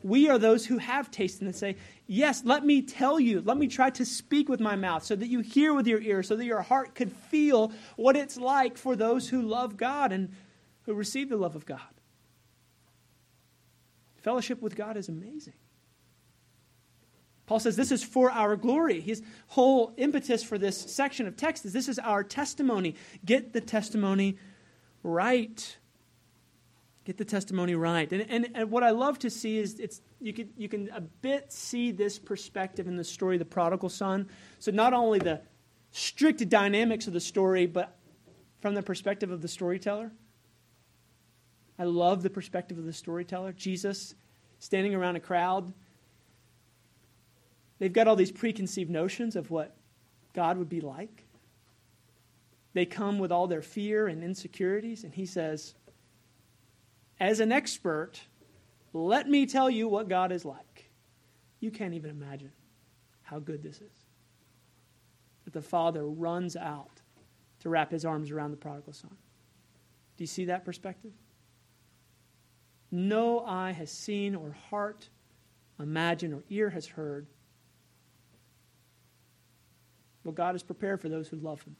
We 0.03 0.29
are 0.29 0.37
those 0.37 0.65
who 0.65 0.77
have 0.77 1.09
tasted 1.09 1.47
and 1.47 1.55
say, 1.55 1.77
Yes, 2.05 2.43
let 2.45 2.65
me 2.65 2.81
tell 2.81 3.19
you, 3.19 3.41
let 3.41 3.57
me 3.57 3.67
try 3.67 3.89
to 3.89 4.05
speak 4.05 4.47
with 4.47 4.59
my 4.59 4.75
mouth 4.75 5.03
so 5.03 5.15
that 5.15 5.27
you 5.27 5.39
hear 5.39 5.73
with 5.73 5.87
your 5.87 6.01
ears, 6.01 6.27
so 6.27 6.35
that 6.35 6.45
your 6.45 6.61
heart 6.61 6.93
could 6.93 7.11
feel 7.11 7.71
what 7.95 8.15
it's 8.15 8.37
like 8.37 8.77
for 8.77 8.95
those 8.95 9.29
who 9.29 9.41
love 9.41 9.75
God 9.75 10.11
and 10.11 10.29
who 10.83 10.93
receive 10.93 11.29
the 11.29 11.37
love 11.37 11.55
of 11.55 11.65
God. 11.65 11.96
Fellowship 14.27 14.61
with 14.61 14.75
God 14.75 14.97
is 14.97 15.07
amazing. 15.07 15.53
Paul 17.45 17.61
says 17.61 17.77
this 17.77 17.93
is 17.93 18.03
for 18.03 18.29
our 18.29 18.57
glory. 18.57 18.99
His 18.99 19.23
whole 19.47 19.93
impetus 19.95 20.43
for 20.43 20.57
this 20.57 20.77
section 20.77 21.27
of 21.27 21.37
text 21.37 21.63
is 21.63 21.71
this 21.71 21.87
is 21.87 21.97
our 21.97 22.25
testimony. 22.25 22.95
Get 23.23 23.53
the 23.53 23.61
testimony 23.61 24.37
right. 25.01 25.77
Get 27.05 27.17
the 27.17 27.23
testimony 27.23 27.73
right. 27.75 28.11
And, 28.11 28.25
and, 28.29 28.49
and 28.53 28.69
what 28.69 28.83
I 28.83 28.89
love 28.89 29.17
to 29.19 29.29
see 29.29 29.59
is 29.59 29.79
it's, 29.79 30.01
you, 30.19 30.33
can, 30.33 30.49
you 30.57 30.67
can 30.67 30.89
a 30.89 30.99
bit 30.99 31.53
see 31.53 31.91
this 31.91 32.19
perspective 32.19 32.85
in 32.85 32.97
the 32.97 33.05
story 33.05 33.37
of 33.37 33.39
the 33.39 33.45
prodigal 33.45 33.87
son. 33.87 34.27
So 34.59 34.71
not 34.71 34.91
only 34.91 35.19
the 35.19 35.39
strict 35.91 36.49
dynamics 36.49 37.07
of 37.07 37.13
the 37.13 37.21
story, 37.21 37.65
but 37.65 37.97
from 38.59 38.73
the 38.73 38.83
perspective 38.83 39.31
of 39.31 39.41
the 39.41 39.47
storyteller. 39.47 40.11
I 41.79 41.83
love 41.83 42.23
the 42.23 42.29
perspective 42.29 42.77
of 42.77 42.85
the 42.85 42.93
storyteller. 42.93 43.53
Jesus 43.53 44.15
standing 44.59 44.95
around 44.95 45.15
a 45.15 45.19
crowd 45.19 45.73
They've 47.79 47.93
got 47.93 48.07
all 48.07 48.15
these 48.15 48.31
preconceived 48.31 48.89
notions 48.89 49.35
of 49.35 49.51
what 49.51 49.75
God 50.33 50.57
would 50.57 50.69
be 50.69 50.81
like. 50.81 51.25
They 52.73 52.85
come 52.85 53.19
with 53.19 53.31
all 53.31 53.47
their 53.47 53.61
fear 53.61 54.07
and 54.07 54.23
insecurities, 54.23 55.03
and 55.03 55.13
he 55.13 55.25
says, 55.25 55.75
As 57.19 57.39
an 57.39 57.51
expert, 57.51 58.21
let 58.93 59.27
me 59.27 59.45
tell 59.45 59.69
you 59.69 59.87
what 59.87 60.09
God 60.09 60.31
is 60.31 60.45
like. 60.45 60.89
You 61.59 61.71
can't 61.71 61.93
even 61.93 62.09
imagine 62.09 62.51
how 63.23 63.39
good 63.39 63.63
this 63.63 63.77
is. 63.77 64.05
That 65.45 65.53
the 65.53 65.61
father 65.61 66.05
runs 66.05 66.55
out 66.55 67.01
to 67.61 67.69
wrap 67.69 67.91
his 67.91 68.05
arms 68.05 68.31
around 68.31 68.51
the 68.51 68.57
prodigal 68.57 68.93
son. 68.93 69.15
Do 70.17 70.23
you 70.23 70.27
see 70.27 70.45
that 70.45 70.65
perspective? 70.65 71.13
No 72.91 73.45
eye 73.45 73.71
has 73.71 73.91
seen, 73.91 74.35
or 74.35 74.55
heart 74.69 75.09
imagined, 75.79 76.33
or 76.33 76.43
ear 76.49 76.69
has 76.69 76.87
heard 76.87 77.27
what 80.23 80.35
God 80.35 80.53
has 80.53 80.63
prepared 80.63 81.01
for 81.01 81.09
those 81.09 81.27
who 81.27 81.37
love 81.37 81.61
Him. 81.63 81.75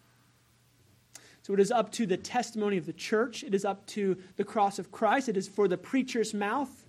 So 1.41 1.53
it 1.53 1.59
is 1.59 1.71
up 1.71 1.91
to 1.93 2.05
the 2.05 2.17
testimony 2.17 2.77
of 2.77 2.85
the 2.85 2.93
church, 2.93 3.43
it 3.43 3.53
is 3.53 3.63
up 3.63 3.85
to 3.87 4.17
the 4.35 4.43
cross 4.43 4.79
of 4.79 4.91
Christ, 4.91 5.29
it 5.29 5.37
is 5.37 5.47
for 5.47 5.67
the 5.67 5.77
preacher's 5.77 6.33
mouth 6.33 6.85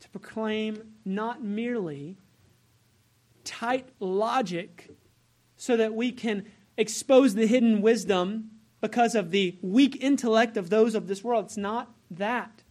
to 0.00 0.08
proclaim 0.08 0.94
not 1.04 1.42
merely 1.42 2.16
tight 3.44 3.88
logic 4.00 4.90
so 5.56 5.76
that 5.76 5.94
we 5.94 6.12
can 6.12 6.44
expose 6.76 7.34
the 7.34 7.46
hidden 7.46 7.80
wisdom 7.80 8.50
because 8.80 9.14
of 9.14 9.30
the 9.30 9.56
weak 9.62 9.96
intellect 10.02 10.56
of 10.56 10.68
those 10.68 10.94
of 10.94 11.06
this 11.06 11.24
world. 11.24 11.46
It's 11.46 11.56
not 11.56 11.94
that. 12.10 12.62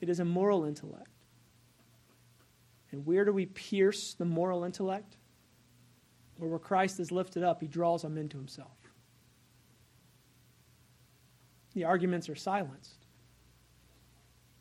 It 0.00 0.08
is 0.08 0.20
a 0.20 0.24
moral 0.24 0.64
intellect. 0.64 1.10
And 2.90 3.04
where 3.04 3.24
do 3.24 3.32
we 3.32 3.46
pierce 3.46 4.14
the 4.14 4.24
moral 4.24 4.64
intellect? 4.64 5.16
Where, 6.38 6.48
where 6.48 6.58
Christ 6.58 7.00
is 7.00 7.12
lifted 7.12 7.42
up, 7.42 7.60
he 7.60 7.66
draws 7.66 8.02
them 8.02 8.16
into 8.16 8.38
himself. 8.38 8.76
The 11.74 11.84
arguments 11.84 12.28
are 12.28 12.34
silenced. 12.34 13.06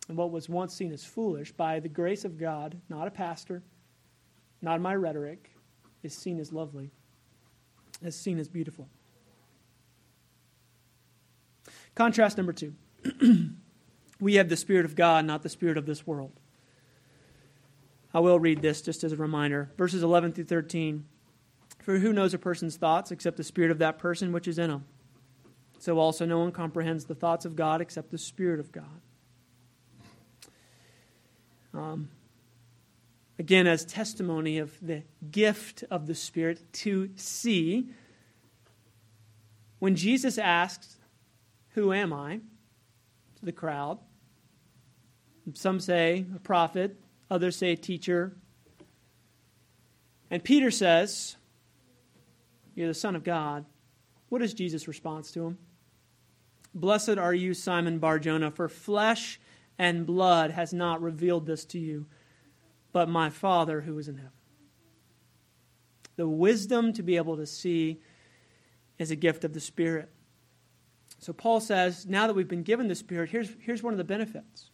And 0.08 0.18
what 0.18 0.32
was 0.32 0.50
once 0.50 0.74
seen 0.74 0.92
as 0.92 1.04
foolish, 1.04 1.52
by 1.52 1.80
the 1.80 1.90
grace 1.90 2.26
of 2.26 2.38
God, 2.38 2.80
not 2.90 3.08
a 3.08 3.12
pastor, 3.12 3.64
not 4.62 4.82
my 4.82 4.96
rhetoric, 4.96 5.52
is 6.04 6.14
seen 6.14 6.40
as 6.40 6.54
lovely, 6.54 6.92
is 8.02 8.16
seen 8.16 8.40
as 8.40 8.48
beautiful. 8.48 8.88
Contrast 11.96 12.38
number 12.38 12.54
two. 12.54 12.74
we 14.20 14.36
have 14.36 14.50
the 14.50 14.58
Spirit 14.58 14.86
of 14.86 14.96
God, 14.96 15.26
not 15.26 15.44
the 15.44 15.50
Spirit 15.50 15.78
of 15.78 15.86
this 15.86 16.08
world. 16.08 16.32
I 18.14 18.20
will 18.20 18.40
read 18.40 18.62
this 18.62 18.82
just 18.82 19.04
as 19.04 19.12
a 19.12 19.18
reminder. 19.18 19.70
Verses 19.78 20.02
11 20.02 20.34
through 20.34 20.46
13. 20.46 21.06
For 21.84 22.00
who 22.00 22.12
knows 22.12 22.34
a 22.34 22.38
person's 22.38 22.76
thoughts 22.76 23.12
except 23.12 23.38
the 23.38 23.44
spirit 23.44 23.72
of 23.72 23.78
that 23.80 24.00
person 24.00 24.32
which 24.32 24.48
is 24.48 24.58
in 24.58 24.70
him? 24.70 24.86
So 25.80 26.00
also 26.00 26.26
no 26.26 26.40
one 26.40 26.52
comprehends 26.52 27.06
the 27.06 27.16
thoughts 27.16 27.46
of 27.46 27.56
God 27.56 27.82
except 27.82 28.12
the 28.12 28.18
Spirit 28.18 28.60
of 28.60 28.72
God. 28.72 29.02
Um, 31.74 32.10
again, 33.38 33.68
as 33.68 33.86
testimony 33.86 34.58
of 34.58 34.76
the 34.82 35.04
gift 35.30 35.84
of 35.92 36.08
the 36.08 36.16
Spirit 36.16 36.74
to 36.74 37.12
see, 37.16 37.90
when 39.80 39.96
Jesus 39.96 40.38
asks, 40.40 40.98
Who 41.76 41.94
am 41.94 42.12
I? 42.12 42.40
to 43.38 43.46
the 43.46 43.52
crowd, 43.52 44.00
some 45.54 45.80
say 45.80 46.26
a 46.36 46.40
prophet, 46.40 47.00
others 47.32 47.56
say 47.56 47.72
a 47.72 47.78
teacher. 47.78 48.36
And 50.30 50.44
Peter 50.44 50.72
says, 50.72 51.38
you're 52.76 52.88
the 52.88 52.94
Son 52.94 53.16
of 53.16 53.24
God. 53.24 53.66
What 54.30 54.42
is 54.42 54.54
Jesus' 54.54 54.88
response 54.88 55.32
to 55.32 55.46
him? 55.46 55.58
Blessed 56.76 57.18
are 57.18 57.34
you, 57.34 57.54
Simon 57.54 57.98
Barjona, 57.98 58.52
for 58.52 58.70
flesh 58.70 59.40
and 59.80 60.06
blood 60.06 60.52
has 60.52 60.74
not 60.74 61.02
revealed 61.02 61.46
this 61.46 61.66
to 61.66 61.80
you, 61.80 62.06
but 62.92 63.10
my 63.10 63.30
Father 63.30 63.82
who 63.82 63.98
is 63.98 64.08
in 64.08 64.18
heaven. 64.18 64.32
The 66.18 66.28
wisdom 66.28 66.94
to 66.94 67.04
be 67.04 67.16
able 67.16 67.38
to 67.38 67.46
see 67.46 68.02
is 69.00 69.12
a 69.12 69.16
gift 69.16 69.44
of 69.44 69.54
the 69.54 69.60
Spirit. 69.60 70.10
So 71.20 71.32
Paul 71.32 71.60
says, 71.60 72.06
now 72.06 72.28
that 72.28 72.36
we've 72.36 72.48
been 72.48 72.64
given 72.64 72.88
the 72.88 72.96
Spirit, 72.96 73.30
here's, 73.30 73.50
here's 73.62 73.82
one 73.82 73.94
of 73.94 73.98
the 73.98 74.04
benefits. 74.04 74.70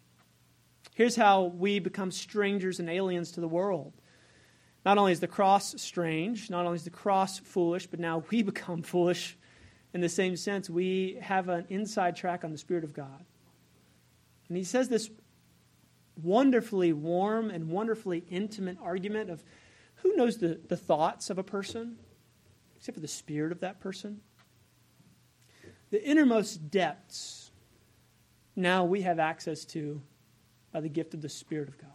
Here's 0.96 1.16
how 1.16 1.44
we 1.44 1.80
become 1.80 2.12
strangers 2.12 2.80
and 2.80 2.90
aliens 2.90 3.32
to 3.32 3.42
the 3.42 3.48
world. 3.48 3.94
Not 4.86 4.98
only 4.98 5.12
is 5.12 5.20
the 5.20 5.28
cross 5.28 5.82
strange, 5.82 6.50
not 6.50 6.66
only 6.66 6.76
is 6.76 6.84
the 6.84 6.90
cross 6.90 7.40
foolish, 7.40 7.88
but 7.88 8.00
now 8.00 8.24
we 8.30 8.44
become 8.44 8.82
foolish 8.82 9.38
in 9.94 10.02
the 10.02 10.10
same 10.10 10.36
sense. 10.36 10.70
We 10.70 11.18
have 11.22 11.50
an 11.50 11.66
inside 11.70 12.16
track 12.16 12.44
on 12.44 12.52
the 12.52 12.58
Spirit 12.58 12.84
of 12.84 12.94
God. 12.94 13.26
And 14.48 14.58
he 14.58 14.64
says 14.64 14.90
this 14.90 15.10
wonderfully 16.22 16.94
warm 16.94 17.50
and 17.50 17.70
wonderfully 17.70 18.24
intimate 18.30 18.78
argument 18.82 19.30
of 19.30 19.44
who 19.96 20.16
knows 20.16 20.38
the, 20.38 20.60
the 20.68 20.78
thoughts 20.78 21.30
of 21.30 21.38
a 21.38 21.44
person 21.44 21.98
except 22.84 22.98
for 22.98 23.02
the 23.02 23.08
spirit 23.08 23.54
of 23.54 23.62
that 23.62 23.80
person? 23.80 24.20
The 25.90 26.06
innermost 26.06 26.70
depths 26.70 27.52
now 28.58 28.84
we 28.84 29.04
have 29.04 29.20
access 29.20 29.64
to 29.66 30.02
by 30.74 30.82
the 30.82 30.90
gift 30.90 31.14
of 31.14 31.22
the 31.22 31.30
Spirit 31.30 31.70
of 31.70 31.78
God 31.78 31.90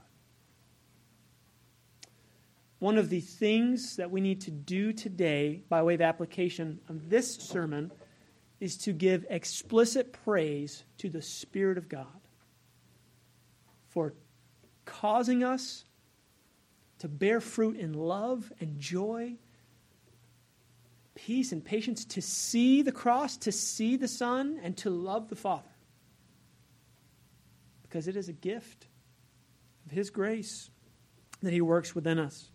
one 2.78 2.96
of 2.96 3.08
the 3.08 3.20
things 3.20 3.96
that 3.96 4.10
we 4.10 4.20
need 4.20 4.40
to 4.42 4.50
do 4.50 4.92
today, 4.92 5.62
by 5.68 5.82
way 5.82 5.94
of 5.94 6.00
application 6.00 6.80
of 6.88 7.10
this 7.10 7.34
sermon, 7.34 7.90
is 8.60 8.76
to 8.76 8.92
give 8.92 9.26
explicit 9.30 10.12
praise 10.24 10.84
to 10.98 11.08
the 11.08 11.22
Spirit 11.22 11.78
of 11.78 11.88
God 11.88 12.06
for 13.88 14.14
causing 14.84 15.42
us 15.42 15.84
to 17.00 17.08
bear 17.08 17.40
fruit 17.40 17.76
in 17.76 17.92
love 17.94 18.52
and 18.60 18.78
joy, 18.78 19.34
peace 21.14 21.52
and 21.52 21.64
patience, 21.64 22.04
to 22.04 22.22
see 22.22 22.82
the 22.82 22.92
cross, 22.92 23.36
to 23.38 23.52
see 23.52 23.96
the 23.96 24.08
Son, 24.08 24.58
and 24.62 24.76
to 24.76 24.90
love 24.90 25.28
the 25.28 25.36
Father. 25.36 25.67
Because 27.88 28.08
it 28.08 28.16
is 28.16 28.28
a 28.28 28.32
gift 28.32 28.86
of 29.86 29.92
His 29.92 30.10
grace 30.10 30.70
that 31.42 31.52
He 31.52 31.60
works 31.60 31.94
within 31.94 32.18
us. 32.18 32.50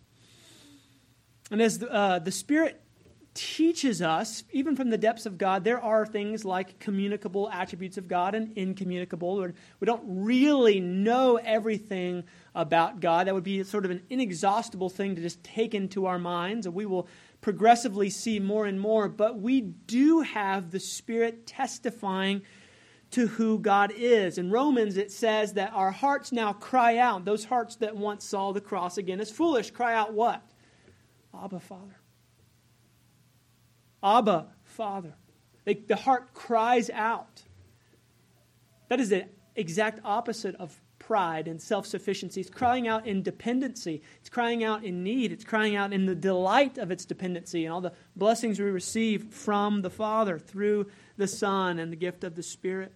And 1.50 1.60
as 1.60 1.78
the, 1.78 1.92
uh, 1.92 2.18
the 2.18 2.32
Spirit 2.32 2.80
teaches 3.34 4.00
us, 4.00 4.44
even 4.52 4.76
from 4.76 4.90
the 4.90 4.98
depths 4.98 5.26
of 5.26 5.36
God, 5.36 5.64
there 5.64 5.80
are 5.80 6.06
things 6.06 6.44
like 6.44 6.78
communicable 6.78 7.50
attributes 7.50 7.98
of 7.98 8.06
God 8.06 8.34
and 8.34 8.56
incommunicable. 8.56 9.48
We 9.80 9.86
don't 9.86 10.04
really 10.06 10.78
know 10.78 11.36
everything 11.36 12.24
about 12.54 13.00
God. 13.00 13.26
That 13.26 13.34
would 13.34 13.44
be 13.44 13.64
sort 13.64 13.84
of 13.84 13.90
an 13.90 14.02
inexhaustible 14.08 14.88
thing 14.88 15.16
to 15.16 15.22
just 15.22 15.42
take 15.42 15.74
into 15.74 16.06
our 16.06 16.18
minds, 16.18 16.66
and 16.66 16.74
we 16.74 16.86
will 16.86 17.08
progressively 17.40 18.08
see 18.08 18.38
more 18.38 18.66
and 18.66 18.80
more. 18.80 19.08
But 19.08 19.40
we 19.40 19.60
do 19.60 20.20
have 20.20 20.70
the 20.70 20.80
Spirit 20.80 21.46
testifying 21.46 22.42
to 23.14 23.28
who 23.28 23.60
God 23.60 23.92
is. 23.96 24.38
In 24.38 24.50
Romans, 24.50 24.96
it 24.96 25.12
says 25.12 25.52
that 25.52 25.72
our 25.72 25.92
hearts 25.92 26.32
now 26.32 26.52
cry 26.52 26.98
out. 26.98 27.24
Those 27.24 27.44
hearts 27.44 27.76
that 27.76 27.96
once 27.96 28.24
saw 28.24 28.52
the 28.52 28.60
cross 28.60 28.98
again 28.98 29.20
as 29.20 29.30
foolish 29.30 29.70
cry 29.70 29.94
out 29.94 30.12
what? 30.12 30.42
Abba, 31.32 31.60
Father. 31.60 31.96
Abba, 34.02 34.48
Father. 34.64 35.14
They, 35.64 35.74
the 35.74 35.96
heart 35.96 36.34
cries 36.34 36.90
out. 36.90 37.42
That 38.88 38.98
is 38.98 39.10
the 39.10 39.26
exact 39.54 40.00
opposite 40.04 40.56
of 40.56 40.80
pride 40.98 41.46
and 41.46 41.62
self 41.62 41.86
sufficiency. 41.86 42.40
It's 42.40 42.50
crying 42.50 42.88
out 42.88 43.06
in 43.06 43.22
dependency. 43.22 44.02
It's 44.20 44.28
crying 44.28 44.64
out 44.64 44.82
in 44.82 45.04
need. 45.04 45.30
It's 45.30 45.44
crying 45.44 45.76
out 45.76 45.92
in 45.92 46.06
the 46.06 46.16
delight 46.16 46.78
of 46.78 46.90
its 46.90 47.04
dependency 47.04 47.64
and 47.64 47.72
all 47.72 47.80
the 47.80 47.92
blessings 48.16 48.58
we 48.58 48.66
receive 48.66 49.32
from 49.32 49.82
the 49.82 49.90
Father 49.90 50.36
through 50.36 50.86
the 51.16 51.28
Son 51.28 51.78
and 51.78 51.92
the 51.92 51.96
gift 51.96 52.24
of 52.24 52.34
the 52.34 52.42
Spirit. 52.42 52.92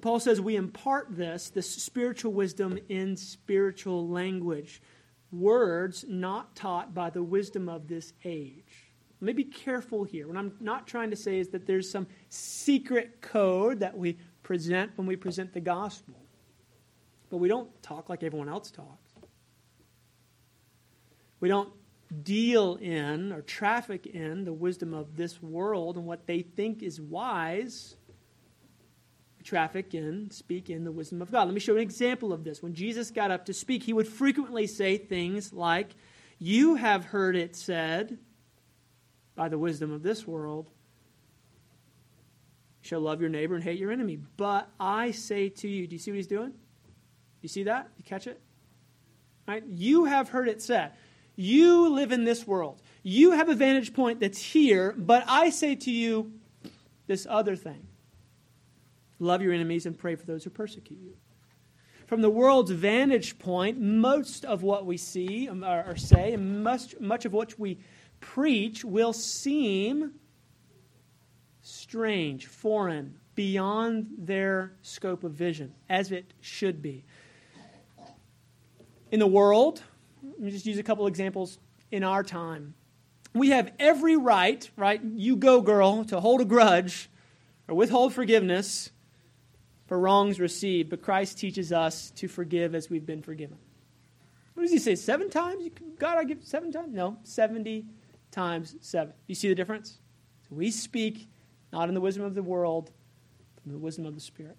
And 0.00 0.02
Paul 0.02 0.18
says 0.18 0.40
we 0.40 0.56
impart 0.56 1.08
this, 1.10 1.50
this 1.50 1.68
spiritual 1.68 2.32
wisdom, 2.32 2.78
in 2.88 3.18
spiritual 3.18 4.08
language 4.08 4.80
words 5.30 6.06
not 6.08 6.56
taught 6.56 6.94
by 6.94 7.10
the 7.10 7.22
wisdom 7.22 7.68
of 7.68 7.86
this 7.86 8.14
age. 8.24 8.94
Let 9.20 9.26
me 9.26 9.32
be 9.34 9.44
careful 9.44 10.04
here. 10.04 10.26
What 10.26 10.38
I'm 10.38 10.54
not 10.58 10.86
trying 10.86 11.10
to 11.10 11.16
say 11.16 11.38
is 11.38 11.48
that 11.48 11.66
there's 11.66 11.90
some 11.90 12.06
secret 12.30 13.20
code 13.20 13.80
that 13.80 13.94
we 13.94 14.16
present 14.42 14.92
when 14.96 15.06
we 15.06 15.16
present 15.16 15.52
the 15.52 15.60
gospel. 15.60 16.14
But 17.28 17.36
we 17.36 17.48
don't 17.48 17.68
talk 17.82 18.08
like 18.08 18.22
everyone 18.22 18.48
else 18.48 18.70
talks. 18.70 19.12
We 21.40 21.50
don't 21.50 21.74
deal 22.22 22.76
in 22.76 23.32
or 23.32 23.42
traffic 23.42 24.06
in 24.06 24.44
the 24.44 24.52
wisdom 24.54 24.94
of 24.94 25.14
this 25.14 25.42
world 25.42 25.98
and 25.98 26.06
what 26.06 26.26
they 26.26 26.40
think 26.40 26.82
is 26.82 27.02
wise 27.02 27.96
traffic 29.44 29.94
in, 29.94 30.30
speak 30.30 30.70
in 30.70 30.84
the 30.84 30.92
wisdom 30.92 31.22
of 31.22 31.30
God. 31.30 31.44
Let 31.44 31.54
me 31.54 31.60
show 31.60 31.74
an 31.74 31.80
example 31.80 32.32
of 32.32 32.44
this. 32.44 32.62
When 32.62 32.74
Jesus 32.74 33.10
got 33.10 33.30
up 33.30 33.46
to 33.46 33.54
speak, 33.54 33.82
he 33.82 33.92
would 33.92 34.08
frequently 34.08 34.66
say 34.66 34.96
things 34.96 35.52
like, 35.52 35.90
You 36.38 36.76
have 36.76 37.06
heard 37.06 37.36
it 37.36 37.56
said 37.56 38.18
by 39.34 39.48
the 39.48 39.58
wisdom 39.58 39.90
of 39.92 40.02
this 40.02 40.26
world, 40.26 40.68
shall 42.82 43.00
love 43.00 43.20
your 43.20 43.30
neighbor 43.30 43.54
and 43.54 43.64
hate 43.64 43.78
your 43.78 43.90
enemy. 43.90 44.18
But 44.36 44.68
I 44.78 45.12
say 45.12 45.48
to 45.48 45.68
you, 45.68 45.86
do 45.86 45.94
you 45.94 45.98
see 45.98 46.10
what 46.10 46.16
he's 46.16 46.26
doing? 46.26 46.52
You 47.40 47.48
see 47.48 47.64
that? 47.64 47.88
You 47.96 48.04
catch 48.04 48.26
it? 48.26 48.40
Right? 49.46 49.64
You 49.66 50.04
have 50.04 50.28
heard 50.28 50.48
it 50.48 50.60
said. 50.60 50.92
You 51.36 51.88
live 51.88 52.12
in 52.12 52.24
this 52.24 52.46
world. 52.46 52.80
You 53.02 53.32
have 53.32 53.48
a 53.48 53.54
vantage 53.54 53.94
point 53.94 54.20
that's 54.20 54.40
here, 54.40 54.94
but 54.96 55.24
I 55.26 55.50
say 55.50 55.74
to 55.74 55.90
you 55.90 56.32
this 57.06 57.26
other 57.28 57.56
thing. 57.56 57.86
Love 59.20 59.42
your 59.42 59.52
enemies 59.52 59.84
and 59.84 59.96
pray 59.96 60.16
for 60.16 60.24
those 60.24 60.42
who 60.42 60.50
persecute 60.50 60.98
you. 60.98 61.14
From 62.06 62.22
the 62.22 62.30
world's 62.30 62.72
vantage 62.72 63.38
point, 63.38 63.78
most 63.78 64.44
of 64.44 64.62
what 64.62 64.86
we 64.86 64.96
see 64.96 65.48
um, 65.48 65.62
or, 65.62 65.84
or 65.86 65.96
say, 65.96 66.32
and 66.32 66.64
much, 66.64 66.98
much 66.98 67.26
of 67.26 67.32
what 67.32 67.56
we 67.58 67.78
preach, 68.18 68.84
will 68.84 69.12
seem 69.12 70.12
strange, 71.60 72.46
foreign, 72.46 73.14
beyond 73.34 74.08
their 74.18 74.72
scope 74.82 75.22
of 75.22 75.32
vision, 75.32 75.74
as 75.88 76.10
it 76.10 76.32
should 76.40 76.82
be. 76.82 77.04
In 79.12 79.20
the 79.20 79.26
world, 79.26 79.82
let 80.22 80.40
me 80.40 80.50
just 80.50 80.66
use 80.66 80.78
a 80.78 80.82
couple 80.82 81.06
examples 81.06 81.58
in 81.92 82.02
our 82.02 82.22
time. 82.22 82.74
We 83.34 83.50
have 83.50 83.72
every 83.78 84.16
right, 84.16 84.68
right? 84.76 85.00
You 85.02 85.36
go, 85.36 85.60
girl, 85.60 86.04
to 86.06 86.20
hold 86.20 86.40
a 86.40 86.44
grudge 86.44 87.08
or 87.68 87.74
withhold 87.74 88.14
forgiveness 88.14 88.90
for 89.90 89.98
wrongs 89.98 90.38
received, 90.38 90.88
but 90.88 91.02
Christ 91.02 91.36
teaches 91.36 91.72
us 91.72 92.12
to 92.12 92.28
forgive 92.28 92.76
as 92.76 92.88
we've 92.88 93.04
been 93.04 93.22
forgiven. 93.22 93.58
What 94.54 94.62
does 94.62 94.70
he 94.70 94.78
say? 94.78 94.94
Seven 94.94 95.28
times? 95.28 95.68
God, 95.98 96.16
I 96.16 96.22
give 96.22 96.44
seven 96.44 96.70
times? 96.70 96.94
No, 96.94 97.18
70 97.24 97.86
times 98.30 98.76
seven. 98.80 99.14
You 99.26 99.34
see 99.34 99.48
the 99.48 99.54
difference? 99.56 99.98
So 100.48 100.54
we 100.54 100.70
speak 100.70 101.28
not 101.72 101.88
in 101.88 101.96
the 101.96 102.00
wisdom 102.00 102.24
of 102.24 102.36
the 102.36 102.42
world, 102.44 102.92
but 103.56 103.66
in 103.66 103.72
the 103.72 103.78
wisdom 103.78 104.06
of 104.06 104.14
the 104.14 104.20
Spirit. 104.20 104.56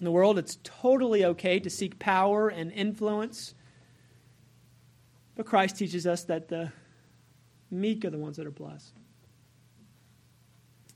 In 0.00 0.04
the 0.04 0.10
world, 0.10 0.40
it's 0.40 0.58
totally 0.64 1.24
okay 1.24 1.60
to 1.60 1.70
seek 1.70 2.00
power 2.00 2.48
and 2.48 2.72
influence, 2.72 3.54
but 5.36 5.46
Christ 5.46 5.78
teaches 5.78 6.04
us 6.04 6.24
that 6.24 6.48
the 6.48 6.72
meek 7.70 8.04
are 8.04 8.10
the 8.10 8.18
ones 8.18 8.38
that 8.38 8.46
are 8.48 8.50
blessed. 8.50 8.94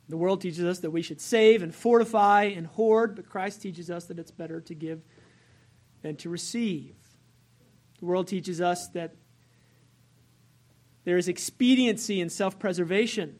The 0.09 0.17
world 0.17 0.41
teaches 0.41 0.65
us 0.65 0.81
that 0.81 0.91
we 0.91 1.03
should 1.03 1.21
save 1.21 1.63
and 1.63 1.75
fortify 1.75 2.45
and 2.45 2.67
hoard, 2.67 3.17
but 3.17 3.29
Christ 3.29 3.63
teaches 3.63 3.91
us 3.91 4.07
that 4.07 4.19
it's 4.19 4.31
better 4.31 4.61
to 4.61 4.75
give 4.75 5.03
than 6.03 6.17
to 6.17 6.29
receive. 6.29 6.95
The 8.01 8.07
world 8.07 8.27
teaches 8.27 8.61
us 8.61 8.89
that 8.89 9.15
there 11.05 11.17
is 11.17 11.29
expediency 11.29 12.21
in 12.21 12.29
self 12.29 12.59
preservation, 12.59 13.39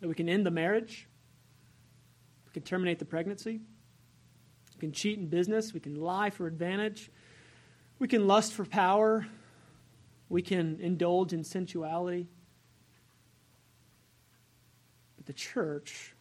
that 0.00 0.08
we 0.08 0.14
can 0.14 0.28
end 0.28 0.46
the 0.46 0.50
marriage, 0.50 1.08
we 2.46 2.52
can 2.52 2.62
terminate 2.62 2.98
the 2.98 3.04
pregnancy, 3.04 3.60
we 4.74 4.80
can 4.80 4.92
cheat 4.92 5.18
in 5.18 5.26
business, 5.26 5.74
we 5.74 5.80
can 5.80 5.96
lie 5.96 6.30
for 6.30 6.46
advantage, 6.46 7.10
we 7.98 8.06
can 8.08 8.26
lust 8.26 8.52
for 8.52 8.64
power, 8.64 9.26
we 10.28 10.42
can 10.42 10.78
indulge 10.80 11.32
in 11.32 11.44
sensuality 11.44 12.28
the 15.26 15.32
church 15.32 16.14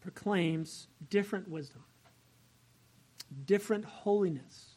proclaims 0.00 0.88
different 1.10 1.48
wisdom, 1.48 1.82
different 3.46 3.84
holiness, 3.84 4.76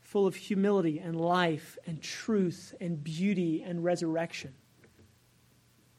full 0.00 0.26
of 0.26 0.34
humility 0.34 0.98
and 0.98 1.18
life 1.18 1.78
and 1.86 2.02
truth 2.02 2.74
and 2.80 3.02
beauty 3.02 3.62
and 3.62 3.82
resurrection. 3.82 4.52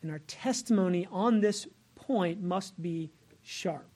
And 0.02 0.12
our 0.12 0.20
testimony 0.20 1.08
on 1.12 1.40
this 1.40 1.68
point 1.96 2.42
must 2.42 2.80
be 2.82 3.12
sharp. 3.42 3.90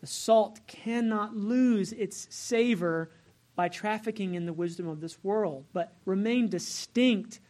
The 0.00 0.06
salt 0.06 0.60
cannot 0.66 1.36
lose 1.36 1.92
its 1.92 2.26
savor 2.30 3.10
by 3.54 3.68
trafficking 3.68 4.34
in 4.34 4.46
the 4.46 4.52
wisdom 4.52 4.88
of 4.88 5.00
this 5.00 5.22
world, 5.22 5.66
but 5.72 5.94
remain 6.06 6.48
distinct 6.48 7.40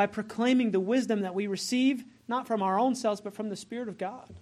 by 0.00 0.06
proclaiming 0.06 0.70
the 0.70 0.80
wisdom 0.80 1.20
that 1.20 1.34
we 1.34 1.46
receive, 1.46 2.04
not 2.26 2.46
from 2.46 2.62
our 2.62 2.78
own 2.78 2.94
selves, 2.94 3.20
but 3.20 3.34
from 3.34 3.50
the 3.50 3.54
Spirit 3.54 3.86
of 3.86 3.98
God, 3.98 4.34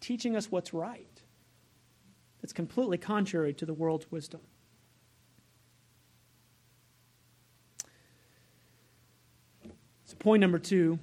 teaching 0.00 0.34
us 0.34 0.50
what's 0.50 0.74
right. 0.74 1.22
That's 2.42 2.52
completely 2.52 2.98
contrary 2.98 3.54
to 3.54 3.64
the 3.64 3.72
world's 3.72 4.10
wisdom. 4.10 4.40
So, 10.06 10.16
point 10.18 10.40
number 10.40 10.58
two 10.58 10.98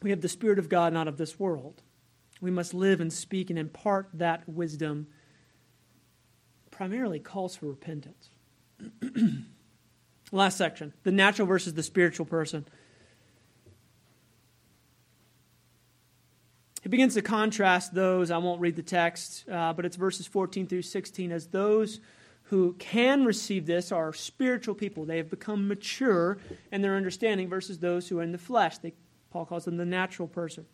we 0.00 0.10
have 0.10 0.20
the 0.20 0.28
Spirit 0.28 0.60
of 0.60 0.68
God, 0.68 0.92
not 0.92 1.08
of 1.08 1.16
this 1.16 1.40
world. 1.40 1.82
We 2.40 2.52
must 2.52 2.72
live 2.72 3.00
and 3.00 3.12
speak 3.12 3.50
and 3.50 3.58
impart 3.58 4.10
that 4.14 4.48
wisdom, 4.48 5.08
primarily 6.70 7.18
calls 7.18 7.56
for 7.56 7.66
repentance. 7.66 8.28
Last 10.32 10.56
section 10.56 10.92
the 11.02 11.12
natural 11.12 11.46
versus 11.46 11.74
the 11.74 11.82
spiritual 11.82 12.26
person. 12.26 12.66
He 16.82 16.88
begins 16.88 17.14
to 17.14 17.22
contrast 17.22 17.94
those, 17.94 18.30
I 18.30 18.38
won't 18.38 18.60
read 18.60 18.74
the 18.74 18.82
text, 18.82 19.44
uh, 19.50 19.72
but 19.74 19.84
it's 19.84 19.96
verses 19.96 20.26
14 20.26 20.66
through 20.66 20.82
16, 20.82 21.30
as 21.30 21.48
those 21.48 22.00
who 22.44 22.74
can 22.78 23.24
receive 23.24 23.66
this 23.66 23.92
are 23.92 24.12
spiritual 24.12 24.74
people. 24.74 25.04
They 25.04 25.18
have 25.18 25.28
become 25.28 25.68
mature 25.68 26.38
in 26.72 26.80
their 26.80 26.96
understanding 26.96 27.48
versus 27.48 27.78
those 27.78 28.08
who 28.08 28.18
are 28.18 28.22
in 28.22 28.32
the 28.32 28.38
flesh. 28.38 28.78
They, 28.78 28.94
Paul 29.30 29.44
calls 29.44 29.66
them 29.66 29.76
the 29.76 29.84
natural 29.84 30.26
person. 30.26 30.64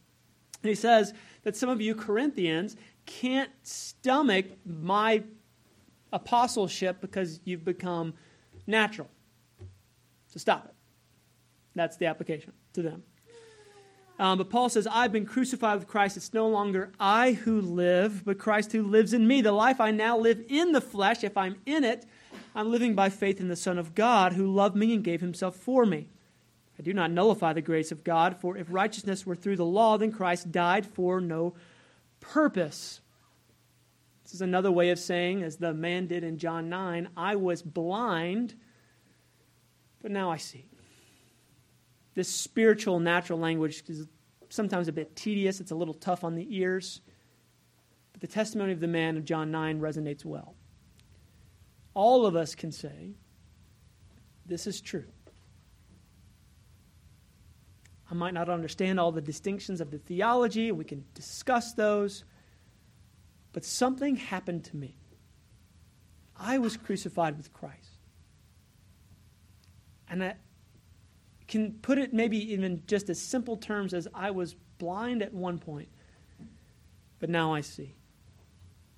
And 0.62 0.68
he 0.68 0.74
says 0.74 1.12
that 1.42 1.56
some 1.56 1.68
of 1.68 1.80
you 1.80 1.94
Corinthians 1.94 2.76
can't 3.04 3.50
stomach 3.62 4.46
my 4.64 5.22
apostleship 6.12 7.00
because 7.00 7.40
you've 7.44 7.64
become 7.64 8.14
natural. 8.66 9.10
So 10.36 10.40
stop 10.40 10.66
it. 10.66 10.74
That's 11.74 11.96
the 11.96 12.04
application 12.04 12.52
to 12.74 12.82
them. 12.82 13.04
Um, 14.18 14.36
but 14.36 14.50
Paul 14.50 14.68
says, 14.68 14.86
I've 14.86 15.12
been 15.12 15.24
crucified 15.24 15.78
with 15.78 15.88
Christ. 15.88 16.18
It's 16.18 16.34
no 16.34 16.46
longer 16.46 16.92
I 17.00 17.32
who 17.32 17.58
live, 17.58 18.22
but 18.22 18.38
Christ 18.38 18.72
who 18.72 18.82
lives 18.82 19.14
in 19.14 19.26
me. 19.26 19.40
The 19.40 19.52
life 19.52 19.80
I 19.80 19.92
now 19.92 20.18
live 20.18 20.44
in 20.48 20.72
the 20.72 20.82
flesh, 20.82 21.24
if 21.24 21.38
I'm 21.38 21.56
in 21.64 21.84
it, 21.84 22.04
I'm 22.54 22.70
living 22.70 22.94
by 22.94 23.08
faith 23.08 23.40
in 23.40 23.48
the 23.48 23.56
Son 23.56 23.78
of 23.78 23.94
God 23.94 24.34
who 24.34 24.52
loved 24.52 24.76
me 24.76 24.92
and 24.92 25.02
gave 25.02 25.22
himself 25.22 25.56
for 25.56 25.86
me. 25.86 26.08
I 26.78 26.82
do 26.82 26.92
not 26.92 27.10
nullify 27.10 27.54
the 27.54 27.62
grace 27.62 27.90
of 27.90 28.04
God, 28.04 28.36
for 28.38 28.58
if 28.58 28.66
righteousness 28.68 29.24
were 29.24 29.36
through 29.36 29.56
the 29.56 29.64
law, 29.64 29.96
then 29.96 30.12
Christ 30.12 30.52
died 30.52 30.84
for 30.84 31.18
no 31.18 31.54
purpose. 32.20 33.00
This 34.22 34.34
is 34.34 34.42
another 34.42 34.70
way 34.70 34.90
of 34.90 34.98
saying, 34.98 35.42
as 35.42 35.56
the 35.56 35.72
man 35.72 36.06
did 36.06 36.24
in 36.24 36.36
John 36.36 36.68
9, 36.68 37.08
I 37.16 37.36
was 37.36 37.62
blind, 37.62 38.54
but 40.06 40.12
now 40.12 40.30
I 40.30 40.36
see 40.36 40.68
this 42.14 42.28
spiritual, 42.28 43.00
natural 43.00 43.40
language 43.40 43.82
is 43.88 44.06
sometimes 44.50 44.86
a 44.86 44.92
bit 44.92 45.16
tedious. 45.16 45.58
It's 45.58 45.72
a 45.72 45.74
little 45.74 45.94
tough 45.94 46.22
on 46.22 46.36
the 46.36 46.46
ears. 46.48 47.00
But 48.12 48.20
the 48.20 48.28
testimony 48.28 48.70
of 48.70 48.78
the 48.78 48.86
man 48.86 49.16
of 49.16 49.24
John 49.24 49.50
9 49.50 49.80
resonates 49.80 50.24
well. 50.24 50.54
All 51.92 52.24
of 52.24 52.36
us 52.36 52.54
can 52.54 52.70
say, 52.70 53.14
This 54.46 54.68
is 54.68 54.80
true. 54.80 55.06
I 58.08 58.14
might 58.14 58.32
not 58.32 58.48
understand 58.48 59.00
all 59.00 59.10
the 59.10 59.20
distinctions 59.20 59.80
of 59.80 59.90
the 59.90 59.98
theology, 59.98 60.70
we 60.70 60.84
can 60.84 61.04
discuss 61.14 61.72
those, 61.72 62.22
but 63.52 63.64
something 63.64 64.14
happened 64.14 64.62
to 64.66 64.76
me. 64.76 64.98
I 66.36 66.58
was 66.58 66.76
crucified 66.76 67.36
with 67.36 67.52
Christ. 67.52 67.95
And 70.08 70.22
I, 70.22 70.34
can 71.48 71.72
put 71.74 71.98
it 71.98 72.12
maybe 72.12 72.52
even 72.52 72.82
just 72.86 73.08
as 73.08 73.20
simple 73.20 73.56
terms 73.56 73.94
as 73.94 74.08
I 74.14 74.30
was 74.30 74.54
blind 74.78 75.22
at 75.22 75.32
one 75.32 75.58
point, 75.58 75.88
but 77.18 77.30
now 77.30 77.54
I 77.54 77.60
see. 77.60 77.94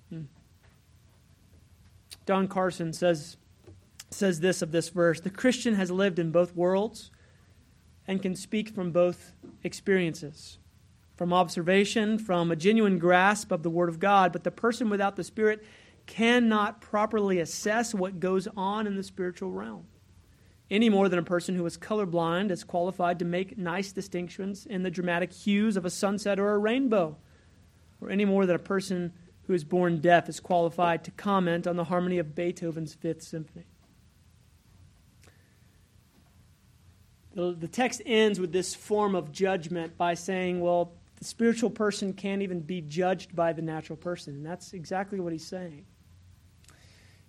Hmm. 0.09 0.23
Don 2.25 2.47
Carson 2.47 2.93
says, 2.93 3.37
says 4.09 4.39
this 4.39 4.61
of 4.61 4.71
this 4.71 4.89
verse 4.89 5.19
The 5.19 5.29
Christian 5.29 5.75
has 5.75 5.91
lived 5.91 6.19
in 6.19 6.31
both 6.31 6.55
worlds 6.55 7.11
and 8.07 8.21
can 8.21 8.35
speak 8.35 8.69
from 8.69 8.91
both 8.91 9.33
experiences 9.63 10.57
from 11.15 11.33
observation, 11.33 12.17
from 12.17 12.49
a 12.49 12.55
genuine 12.55 12.97
grasp 12.97 13.51
of 13.51 13.61
the 13.61 13.69
Word 13.69 13.89
of 13.89 13.99
God, 13.99 14.31
but 14.31 14.45
the 14.45 14.51
person 14.51 14.89
without 14.89 15.17
the 15.17 15.23
Spirit 15.25 15.65
cannot 16.05 16.79
properly 16.79 17.39
assess 17.39 17.93
what 17.93 18.21
goes 18.21 18.47
on 18.55 18.87
in 18.87 18.95
the 18.95 19.03
spiritual 19.03 19.51
realm 19.51 19.85
any 20.71 20.89
more 20.89 21.09
than 21.09 21.19
a 21.19 21.23
person 21.23 21.55
who 21.55 21.65
is 21.65 21.77
colorblind 21.77 22.51
is 22.51 22.63
qualified 22.63 23.19
to 23.19 23.25
make 23.25 23.57
nice 23.57 23.91
distinctions 23.91 24.65
in 24.65 24.83
the 24.83 24.91
dramatic 24.91 25.33
hues 25.33 25.75
of 25.77 25.85
a 25.85 25.89
sunset 25.89 26.39
or 26.39 26.53
a 26.53 26.57
rainbow, 26.57 27.17
or 28.01 28.09
any 28.09 28.25
more 28.25 28.45
than 28.45 28.55
a 28.55 28.59
person 28.59 29.13
who 29.47 29.53
is 29.53 29.63
born 29.63 29.99
deaf 29.99 30.29
is 30.29 30.39
qualified 30.39 31.03
to 31.03 31.11
comment 31.11 31.65
on 31.65 31.75
the 31.75 31.85
harmony 31.85 32.19
of 32.19 32.35
Beethoven's 32.35 32.93
Fifth 32.93 33.23
Symphony. 33.23 33.65
The, 37.33 37.55
the 37.59 37.67
text 37.67 38.01
ends 38.05 38.39
with 38.39 38.51
this 38.51 38.75
form 38.75 39.15
of 39.15 39.31
judgment 39.31 39.97
by 39.97 40.13
saying, 40.13 40.59
well, 40.61 40.93
the 41.15 41.25
spiritual 41.25 41.69
person 41.69 42.13
can't 42.13 42.41
even 42.41 42.59
be 42.59 42.81
judged 42.81 43.35
by 43.35 43.53
the 43.53 43.61
natural 43.61 43.97
person. 43.97 44.35
And 44.35 44.45
that's 44.45 44.73
exactly 44.73 45.19
what 45.19 45.33
he's 45.33 45.45
saying. 45.45 45.85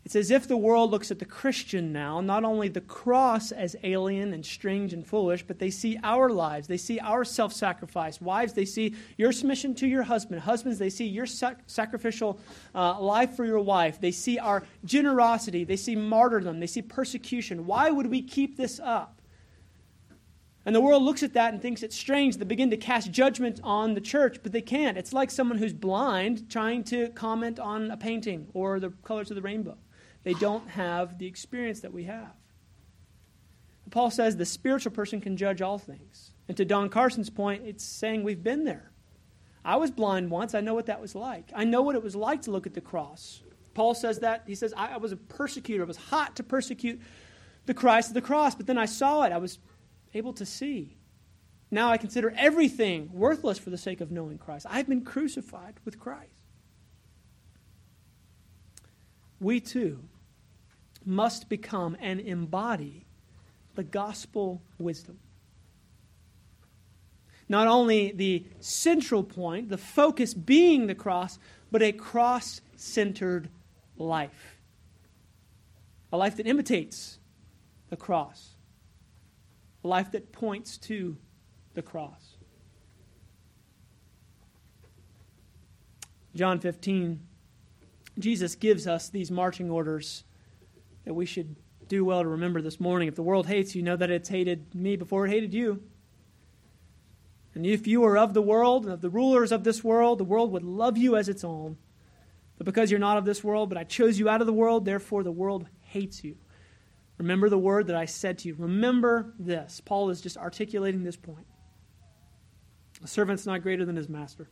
It's 0.04 0.16
as 0.16 0.30
if 0.30 0.48
the 0.48 0.56
world 0.56 0.90
looks 0.90 1.10
at 1.10 1.18
the 1.18 1.26
Christian 1.26 1.92
now, 1.92 2.20
not 2.22 2.42
only 2.42 2.68
the 2.68 2.80
cross 2.80 3.52
as 3.52 3.76
alien 3.82 4.32
and 4.32 4.44
strange 4.44 4.94
and 4.94 5.06
foolish, 5.06 5.42
but 5.46 5.58
they 5.58 5.70
see 5.70 5.98
our 6.02 6.30
lives. 6.30 6.66
They 6.66 6.78
see 6.78 6.98
our 7.00 7.22
self 7.22 7.52
sacrifice. 7.52 8.20
Wives, 8.20 8.54
they 8.54 8.64
see 8.64 8.94
your 9.18 9.30
submission 9.30 9.74
to 9.76 9.86
your 9.86 10.02
husband. 10.02 10.40
Husbands, 10.40 10.78
they 10.78 10.88
see 10.88 11.04
your 11.04 11.26
sac- 11.26 11.60
sacrificial 11.66 12.40
uh, 12.74 12.98
life 12.98 13.36
for 13.36 13.44
your 13.44 13.60
wife. 13.60 14.00
They 14.00 14.10
see 14.10 14.38
our 14.38 14.62
generosity. 14.84 15.64
They 15.64 15.76
see 15.76 15.96
martyrdom. 15.96 16.60
They 16.60 16.66
see 16.66 16.82
persecution. 16.82 17.66
Why 17.66 17.90
would 17.90 18.06
we 18.06 18.22
keep 18.22 18.56
this 18.56 18.80
up? 18.82 19.20
And 20.64 20.74
the 20.74 20.80
world 20.80 21.02
looks 21.02 21.22
at 21.22 21.34
that 21.34 21.52
and 21.52 21.60
thinks 21.60 21.82
it's 21.82 21.96
strange. 21.96 22.36
They 22.36 22.44
begin 22.44 22.70
to 22.70 22.76
cast 22.76 23.10
judgment 23.10 23.60
on 23.62 23.94
the 23.94 24.00
church, 24.00 24.38
but 24.42 24.52
they 24.52 24.60
can't. 24.60 24.96
It's 24.98 25.12
like 25.12 25.30
someone 25.30 25.58
who's 25.58 25.72
blind 25.72 26.50
trying 26.50 26.84
to 26.84 27.10
comment 27.10 27.58
on 27.58 27.90
a 27.90 27.96
painting 27.96 28.48
or 28.54 28.80
the 28.80 28.90
colors 29.04 29.30
of 29.30 29.36
the 29.36 29.42
rainbow. 29.42 29.76
They 30.22 30.34
don't 30.34 30.68
have 30.68 31.18
the 31.18 31.26
experience 31.26 31.80
that 31.80 31.92
we 31.92 32.04
have. 32.04 32.34
Paul 33.90 34.10
says 34.10 34.36
the 34.36 34.46
spiritual 34.46 34.92
person 34.92 35.20
can 35.20 35.36
judge 35.36 35.60
all 35.60 35.78
things. 35.78 36.32
And 36.48 36.56
to 36.56 36.64
Don 36.64 36.88
Carson's 36.88 37.30
point, 37.30 37.62
it's 37.66 37.84
saying 37.84 38.22
we've 38.22 38.42
been 38.42 38.64
there. 38.64 38.92
I 39.64 39.76
was 39.76 39.90
blind 39.90 40.30
once. 40.30 40.54
I 40.54 40.60
know 40.60 40.74
what 40.74 40.86
that 40.86 41.00
was 41.00 41.14
like. 41.14 41.50
I 41.54 41.64
know 41.64 41.82
what 41.82 41.96
it 41.96 42.02
was 42.02 42.16
like 42.16 42.42
to 42.42 42.50
look 42.50 42.66
at 42.66 42.74
the 42.74 42.80
cross. 42.80 43.42
Paul 43.74 43.94
says 43.94 44.20
that. 44.20 44.44
He 44.46 44.54
says, 44.54 44.72
I, 44.76 44.94
I 44.94 44.96
was 44.96 45.12
a 45.12 45.16
persecutor. 45.16 45.82
I 45.82 45.86
was 45.86 45.96
hot 45.96 46.36
to 46.36 46.42
persecute 46.42 47.00
the 47.66 47.74
Christ 47.74 48.08
of 48.08 48.14
the 48.14 48.22
cross, 48.22 48.54
but 48.54 48.66
then 48.66 48.78
I 48.78 48.86
saw 48.86 49.22
it. 49.24 49.32
I 49.32 49.38
was 49.38 49.58
able 50.14 50.32
to 50.34 50.46
see. 50.46 50.96
Now 51.70 51.90
I 51.90 51.98
consider 51.98 52.32
everything 52.36 53.10
worthless 53.12 53.58
for 53.58 53.70
the 53.70 53.78
sake 53.78 54.00
of 54.00 54.10
knowing 54.10 54.38
Christ. 54.38 54.66
I've 54.68 54.88
been 54.88 55.04
crucified 55.04 55.74
with 55.84 56.00
Christ. 56.00 56.39
We 59.40 59.60
too 59.60 60.00
must 61.04 61.48
become 61.48 61.96
and 61.98 62.20
embody 62.20 63.06
the 63.74 63.82
gospel 63.82 64.62
wisdom. 64.78 65.18
Not 67.48 67.66
only 67.66 68.12
the 68.12 68.44
central 68.60 69.24
point, 69.24 69.70
the 69.70 69.78
focus 69.78 70.34
being 70.34 70.86
the 70.86 70.94
cross, 70.94 71.38
but 71.72 71.82
a 71.82 71.90
cross 71.90 72.60
centered 72.76 73.48
life. 73.96 74.56
A 76.12 76.16
life 76.16 76.36
that 76.36 76.46
imitates 76.46 77.18
the 77.88 77.96
cross, 77.96 78.50
a 79.82 79.88
life 79.88 80.12
that 80.12 80.32
points 80.32 80.78
to 80.78 81.16
the 81.74 81.82
cross. 81.82 82.36
John 86.34 86.60
15, 86.60 87.20
Jesus 88.20 88.54
gives 88.54 88.86
us 88.86 89.08
these 89.08 89.30
marching 89.30 89.70
orders 89.70 90.24
that 91.04 91.14
we 91.14 91.26
should 91.26 91.56
do 91.88 92.04
well 92.04 92.22
to 92.22 92.28
remember 92.28 92.62
this 92.62 92.80
morning. 92.80 93.08
If 93.08 93.16
the 93.16 93.22
world 93.22 93.46
hates 93.46 93.74
you, 93.74 93.82
know 93.82 93.96
that 93.96 94.10
it's 94.10 94.28
hated 94.28 94.74
me 94.74 94.96
before 94.96 95.26
it 95.26 95.30
hated 95.30 95.52
you. 95.52 95.82
And 97.54 97.66
if 97.66 97.86
you 97.86 98.04
are 98.04 98.16
of 98.16 98.32
the 98.32 98.42
world, 98.42 98.84
and 98.84 98.92
of 98.92 99.00
the 99.00 99.10
rulers 99.10 99.50
of 99.50 99.64
this 99.64 99.82
world, 99.82 100.18
the 100.18 100.24
world 100.24 100.52
would 100.52 100.62
love 100.62 100.96
you 100.96 101.16
as 101.16 101.28
its 101.28 101.42
own. 101.42 101.76
But 102.56 102.64
because 102.64 102.90
you're 102.90 103.00
not 103.00 103.18
of 103.18 103.24
this 103.24 103.42
world, 103.42 103.68
but 103.68 103.78
I 103.78 103.84
chose 103.84 104.18
you 104.18 104.28
out 104.28 104.40
of 104.40 104.46
the 104.46 104.52
world, 104.52 104.84
therefore 104.84 105.24
the 105.24 105.32
world 105.32 105.66
hates 105.80 106.22
you. 106.22 106.36
Remember 107.18 107.48
the 107.48 107.58
word 107.58 107.88
that 107.88 107.96
I 107.96 108.04
said 108.04 108.38
to 108.38 108.48
you. 108.48 108.54
Remember 108.56 109.34
this. 109.38 109.80
Paul 109.84 110.10
is 110.10 110.20
just 110.20 110.36
articulating 110.36 111.02
this 111.02 111.16
point. 111.16 111.46
A 113.02 113.08
servant's 113.08 113.46
not 113.46 113.62
greater 113.62 113.84
than 113.84 113.96
his 113.96 114.08
master. 114.08 114.48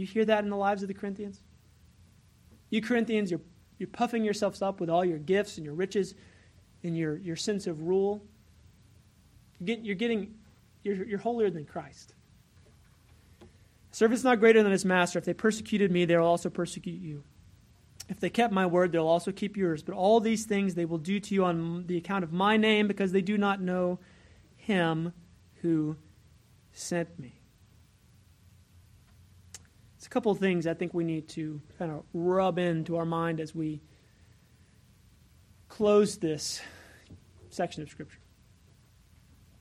You 0.00 0.06
hear 0.06 0.24
that 0.24 0.42
in 0.42 0.50
the 0.50 0.56
lives 0.56 0.80
of 0.82 0.88
the 0.88 0.94
Corinthians? 0.94 1.40
You 2.70 2.80
Corinthians, 2.80 3.30
you're 3.30 3.42
you're 3.78 3.88
puffing 3.88 4.24
yourselves 4.24 4.60
up 4.60 4.78
with 4.78 4.90
all 4.90 5.04
your 5.04 5.18
gifts 5.18 5.56
and 5.56 5.64
your 5.64 5.74
riches 5.74 6.14
and 6.82 6.96
your, 6.96 7.16
your 7.16 7.34
sense 7.34 7.66
of 7.66 7.80
rule. 7.80 8.22
You're 9.58 9.96
getting, 9.96 10.34
you're, 10.82 11.06
you're 11.06 11.18
holier 11.18 11.48
than 11.48 11.64
Christ. 11.64 12.12
Servant's 13.90 14.22
not 14.22 14.38
greater 14.38 14.62
than 14.62 14.70
his 14.70 14.84
master. 14.84 15.18
If 15.18 15.24
they 15.24 15.32
persecuted 15.32 15.90
me, 15.90 16.04
they 16.04 16.14
will 16.16 16.26
also 16.26 16.50
persecute 16.50 17.00
you. 17.00 17.24
If 18.10 18.20
they 18.20 18.28
kept 18.28 18.52
my 18.52 18.66
word, 18.66 18.92
they'll 18.92 19.06
also 19.06 19.32
keep 19.32 19.56
yours. 19.56 19.82
But 19.82 19.94
all 19.94 20.20
these 20.20 20.44
things 20.44 20.74
they 20.74 20.84
will 20.84 20.98
do 20.98 21.18
to 21.18 21.34
you 21.34 21.46
on 21.46 21.86
the 21.86 21.96
account 21.96 22.22
of 22.22 22.34
my 22.34 22.58
name, 22.58 22.86
because 22.86 23.12
they 23.12 23.22
do 23.22 23.38
not 23.38 23.62
know 23.62 23.98
him 24.58 25.14
who 25.62 25.96
sent 26.72 27.18
me 27.18 27.39
a 30.10 30.12
couple 30.12 30.32
of 30.32 30.38
things 30.38 30.66
I 30.66 30.74
think 30.74 30.92
we 30.92 31.04
need 31.04 31.28
to 31.30 31.60
kind 31.78 31.92
of 31.92 32.02
rub 32.12 32.58
into 32.58 32.96
our 32.96 33.04
mind 33.04 33.38
as 33.38 33.54
we 33.54 33.80
close 35.68 36.16
this 36.16 36.60
section 37.48 37.84
of 37.84 37.90
Scripture. 37.90 38.18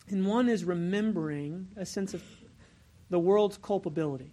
And 0.08 0.26
one 0.26 0.50
is 0.50 0.64
remembering 0.64 1.68
a 1.78 1.86
sense 1.86 2.16
of 2.16 2.24
the 3.12 3.20
world's 3.20 3.58
culpability. 3.58 4.32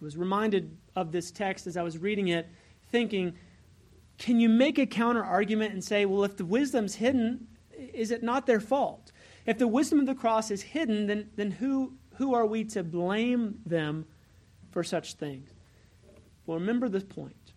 I 0.00 0.04
was 0.04 0.16
reminded 0.16 0.74
of 0.94 1.12
this 1.12 1.30
text 1.30 1.66
as 1.66 1.76
I 1.76 1.82
was 1.82 1.98
reading 1.98 2.28
it, 2.28 2.48
thinking, 2.90 3.34
can 4.16 4.40
you 4.40 4.48
make 4.48 4.78
a 4.78 4.86
counter 4.86 5.22
argument 5.22 5.74
and 5.74 5.84
say, 5.84 6.06
well, 6.06 6.24
if 6.24 6.38
the 6.38 6.46
wisdom's 6.46 6.94
hidden, 6.94 7.46
is 7.78 8.10
it 8.10 8.22
not 8.22 8.46
their 8.46 8.60
fault? 8.60 9.12
If 9.44 9.58
the 9.58 9.68
wisdom 9.68 10.00
of 10.00 10.06
the 10.06 10.14
cross 10.14 10.50
is 10.50 10.62
hidden, 10.62 11.08
then, 11.08 11.28
then 11.36 11.50
who, 11.50 11.92
who 12.14 12.32
are 12.32 12.46
we 12.46 12.64
to 12.64 12.82
blame 12.82 13.58
them 13.66 14.06
for 14.76 14.84
such 14.84 15.14
things? 15.14 15.48
Well, 16.44 16.58
remember 16.58 16.90
this 16.90 17.02
point. 17.02 17.54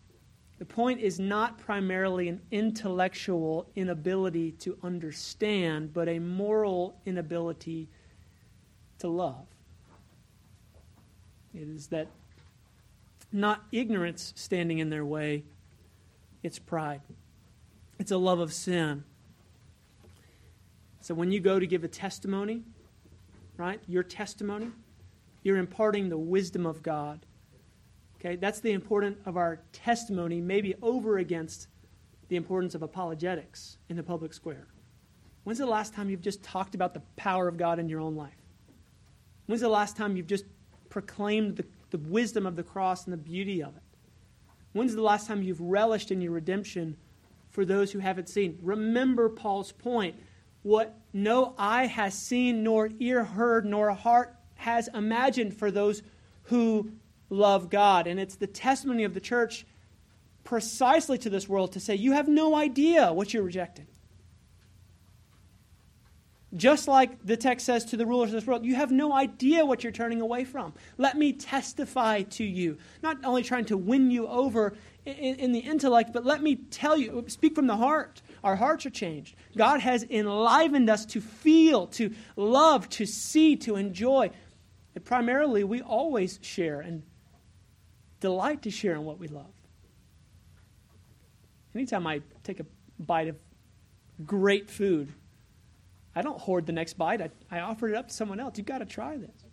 The 0.58 0.64
point 0.64 1.02
is 1.02 1.20
not 1.20 1.58
primarily 1.58 2.30
an 2.30 2.40
intellectual 2.50 3.70
inability 3.76 4.54
to 4.60 4.78
understand, 4.84 5.92
but 5.94 6.08
a 6.08 6.20
moral 6.20 6.96
inability 7.06 7.90
to 9.00 9.10
love. 9.10 9.48
It 11.54 11.68
is 11.68 11.88
that 11.88 12.08
not 13.34 13.66
ignorance 13.74 14.32
standing 14.38 14.80
in 14.80 14.90
their 14.90 15.04
way, 15.04 15.44
it's 16.42 16.58
pride. 16.58 17.02
It's 18.00 18.12
a 18.12 18.18
love 18.18 18.40
of 18.40 18.54
sin. 18.54 19.04
So 21.02 21.14
when 21.14 21.34
you 21.34 21.42
go 21.42 21.60
to 21.60 21.68
give 21.68 21.84
a 21.84 21.90
testimony, 21.90 22.64
right, 23.58 23.82
your 23.90 24.04
testimony, 24.04 24.70
you're 25.44 25.58
imparting 25.58 26.10
the 26.10 26.18
wisdom 26.18 26.66
of 26.66 26.84
God. 26.84 27.26
Okay, 28.20 28.36
that's 28.36 28.60
the 28.60 28.74
importance 28.74 29.18
of 29.26 29.38
our 29.38 29.62
testimony, 29.72 30.42
maybe 30.42 30.76
over 30.82 31.18
against 31.18 31.68
the 32.28 32.36
importance 32.36 32.76
of 32.76 32.84
apologetics 32.84 33.78
in 33.88 33.96
the 33.96 34.04
public 34.04 34.34
square. 34.34 34.68
When's 35.44 35.60
the 35.60 35.66
last 35.66 35.94
time 35.94 36.10
you've 36.10 36.22
just 36.22 36.44
talked 36.44 36.76
about 36.76 36.94
the 36.94 37.02
power 37.16 37.48
of 37.48 37.58
God 37.58 37.80
in 37.80 37.88
your 37.88 38.02
own 38.02 38.16
life? 38.16 38.34
When's 39.46 39.62
the 39.62 39.70
last 39.70 39.96
time 39.96 40.16
you've 40.16 40.28
just 40.28 40.46
proclaimed 40.90 41.56
the, 41.56 41.66
the 41.92 41.98
wisdom 41.98 42.46
of 42.46 42.56
the 42.56 42.64
cross 42.64 43.06
and 43.06 43.14
the 43.14 43.18
beauty 43.18 43.64
of 43.64 43.76
it? 43.76 43.84
When's 44.74 44.94
the 44.94 45.02
last 45.02 45.28
time 45.28 45.42
you've 45.42 45.62
relished 45.62 46.12
in 46.12 46.22
your 46.22 46.34
redemption 46.34 46.98
for 47.50 47.66
those 47.66 47.92
who 47.92 48.00
haven't 48.00 48.30
seen? 48.30 48.60
Remember 48.62 49.30
Paul's 49.30 49.72
point. 49.72 50.16
What 50.62 51.00
no 51.14 51.56
eye 51.58 51.88
has 51.88 52.14
seen, 52.14 52.64
nor 52.64 52.90
ear 53.00 53.24
heard, 53.24 53.66
nor 53.66 53.92
heart 53.92 54.36
has 54.60 54.90
imagined 54.94 55.56
for 55.56 55.72
those 55.72 56.04
who 56.44 56.92
love 57.30 57.70
God. 57.70 58.08
And 58.08 58.20
it's 58.20 58.36
the 58.36 58.48
testimony 58.48 59.06
of 59.06 59.14
the 59.14 59.22
church 59.22 59.66
precisely 60.44 61.18
to 61.20 61.30
this 61.30 61.48
world 61.48 61.74
to 61.74 61.80
say, 61.80 61.96
you 61.96 62.12
have 62.12 62.28
no 62.28 62.56
idea 62.56 63.14
what 63.14 63.34
you're 63.34 63.44
rejecting. 63.44 63.88
Just 66.56 66.88
like 66.88 67.24
the 67.24 67.38
text 67.38 67.66
says 67.66 67.86
to 67.86 67.98
the 67.98 68.06
rulers 68.06 68.30
of 68.30 68.34
this 68.34 68.48
world, 68.48 68.66
you 68.66 68.76
have 68.76 68.92
no 68.92 69.14
idea 69.14 69.64
what 69.66 69.84
you're 69.84 69.94
turning 69.94 70.20
away 70.20 70.44
from. 70.44 70.74
Let 70.98 71.16
me 71.16 71.32
testify 71.32 72.24
to 72.24 72.44
you. 72.44 72.80
Not 73.04 73.24
only 73.24 73.44
trying 73.44 73.66
to 73.66 73.78
win 73.78 74.10
you 74.10 74.28
over 74.28 74.74
in, 75.06 75.36
in, 75.36 75.52
the 75.52 75.60
intellect, 75.60 76.12
but 76.12 76.26
let 76.26 76.42
me 76.42 76.56
tell 76.56 76.98
you, 76.98 77.24
speak 77.28 77.54
from 77.54 77.68
the 77.68 77.78
heart. 77.78 78.24
Our 78.44 78.56
hearts 78.56 78.86
are 78.88 78.90
changed. 78.90 79.36
God 79.56 79.80
has 79.82 80.04
enlivened 80.10 80.90
us 80.90 81.06
to 81.08 81.22
feel, 81.22 81.86
to 81.88 82.14
love, 82.36 82.90
to 82.90 83.06
see, 83.06 83.56
to 83.58 83.76
enjoy. 83.76 84.32
And 85.00 85.06
primarily, 85.06 85.64
we 85.64 85.82
always 85.82 86.40
share 86.42 86.82
and 86.82 87.04
delight 88.20 88.64
to 88.64 88.70
share 88.70 88.96
in 88.96 89.06
what 89.06 89.18
we 89.18 89.30
love. 89.30 89.54
Anytime 91.74 92.06
I 92.06 92.22
take 92.44 92.60
a 92.60 92.66
bite 93.00 93.30
of 93.30 93.38
great 94.26 94.70
food, 94.70 95.08
I 96.14 96.22
don't 96.22 96.38
hoard 96.38 96.66
the 96.66 96.74
next 96.74 96.98
bite. 96.98 97.22
I, 97.22 97.30
I 97.50 97.62
offer 97.62 97.88
it 97.88 97.96
up 97.96 98.10
to 98.10 98.14
someone 98.14 98.42
else. 98.42 98.58
You've 98.58 98.68
got 98.68 98.80
to 98.80 98.86
try 98.86 99.16
this. 99.16 99.46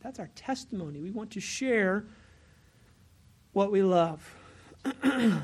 That's 0.00 0.18
our 0.18 0.28
testimony. 0.34 0.98
We 0.98 1.12
want 1.12 1.30
to 1.30 1.40
share 1.40 2.06
what 3.52 3.70
we 3.70 3.84
love. 3.84 4.28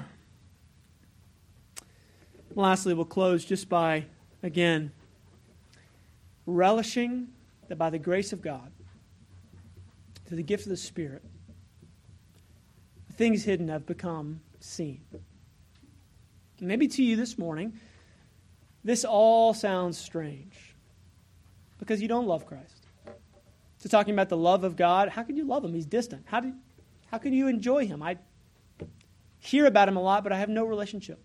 Lastly, 2.57 2.95
we'll 2.95 3.05
close 3.05 3.45
just 3.45 3.69
by, 3.69 4.07
again, 4.43 4.91
relishing 6.47 7.29
that 7.69 7.77
by 7.77 7.91
the 7.91 7.99
grace 8.01 8.33
of 8.33 8.43
God, 8.43 8.73
through 10.27 10.37
the 10.37 10.43
gift 10.43 10.65
of 10.65 10.71
the 10.71 10.77
Spirit, 10.77 11.23
things 13.15 13.45
hidden 13.45 13.69
have 13.69 13.87
become 13.87 14.41
seen. 14.61 15.01
Maybe 16.61 16.89
to 16.89 17.03
you 17.03 17.17
this 17.17 17.39
morning, 17.39 17.79
this 18.83 19.05
all 19.05 19.55
sounds 19.55 19.99
strange 19.99 20.75
because 21.79 22.01
you 22.01 22.09
don't 22.09 22.27
love 22.27 22.47
Christ. 22.47 22.87
So, 23.79 23.89
talking 23.89 24.15
about 24.15 24.29
the 24.29 24.37
love 24.37 24.65
of 24.65 24.75
God, 24.75 25.11
how 25.11 25.23
can 25.23 25.37
you 25.37 25.45
love 25.45 25.65
Him? 25.65 25.75
He's 25.75 25.87
distant. 25.87 26.25
How, 26.27 26.41
do, 26.41 26.55
how 27.11 27.19
can 27.19 27.33
you 27.33 27.47
enjoy 27.47 27.87
Him? 27.87 28.03
I 28.03 28.17
hear 29.39 29.67
about 29.67 29.89
Him 29.89 29.97
a 29.97 30.03
lot, 30.03 30.23
but 30.23 30.33
I 30.33 30.39
have 30.39 30.49
no 30.49 30.65
relationship. 30.65 31.23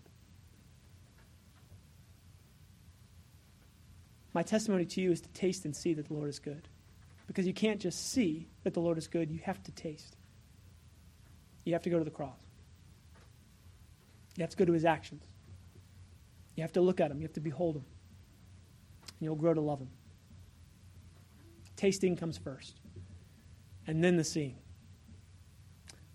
My 4.34 4.42
testimony 4.42 4.84
to 4.86 5.00
you 5.00 5.12
is 5.12 5.20
to 5.22 5.28
taste 5.30 5.64
and 5.64 5.74
see 5.74 5.94
that 5.94 6.08
the 6.08 6.14
Lord 6.14 6.28
is 6.28 6.38
good. 6.38 6.68
Because 7.32 7.46
you 7.46 7.54
can't 7.54 7.80
just 7.80 8.12
see 8.12 8.46
that 8.62 8.74
the 8.74 8.80
Lord 8.80 8.98
is 8.98 9.08
good, 9.08 9.30
you 9.30 9.40
have 9.44 9.62
to 9.62 9.72
taste. 9.72 10.18
You 11.64 11.72
have 11.72 11.82
to 11.84 11.88
go 11.88 11.96
to 11.98 12.04
the 12.04 12.10
cross. 12.10 12.36
You 14.36 14.42
have 14.42 14.50
to 14.50 14.56
go 14.58 14.66
to 14.66 14.72
his 14.74 14.84
actions. 14.84 15.24
You 16.56 16.62
have 16.62 16.72
to 16.72 16.82
look 16.82 17.00
at 17.00 17.10
him. 17.10 17.16
You 17.16 17.22
have 17.22 17.32
to 17.32 17.40
behold 17.40 17.76
him. 17.76 17.84
And 19.04 19.20
you'll 19.22 19.36
grow 19.36 19.54
to 19.54 19.62
love 19.62 19.78
him. 19.78 19.88
Tasting 21.74 22.16
comes 22.16 22.36
first, 22.36 22.80
and 23.86 24.04
then 24.04 24.18
the 24.18 24.24
seeing. 24.24 24.58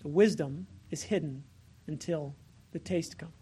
The 0.02 0.10
wisdom 0.10 0.68
is 0.92 1.02
hidden 1.02 1.46
until 1.88 2.36
the 2.74 2.80
taste 2.80 3.18
comes. 3.18 3.34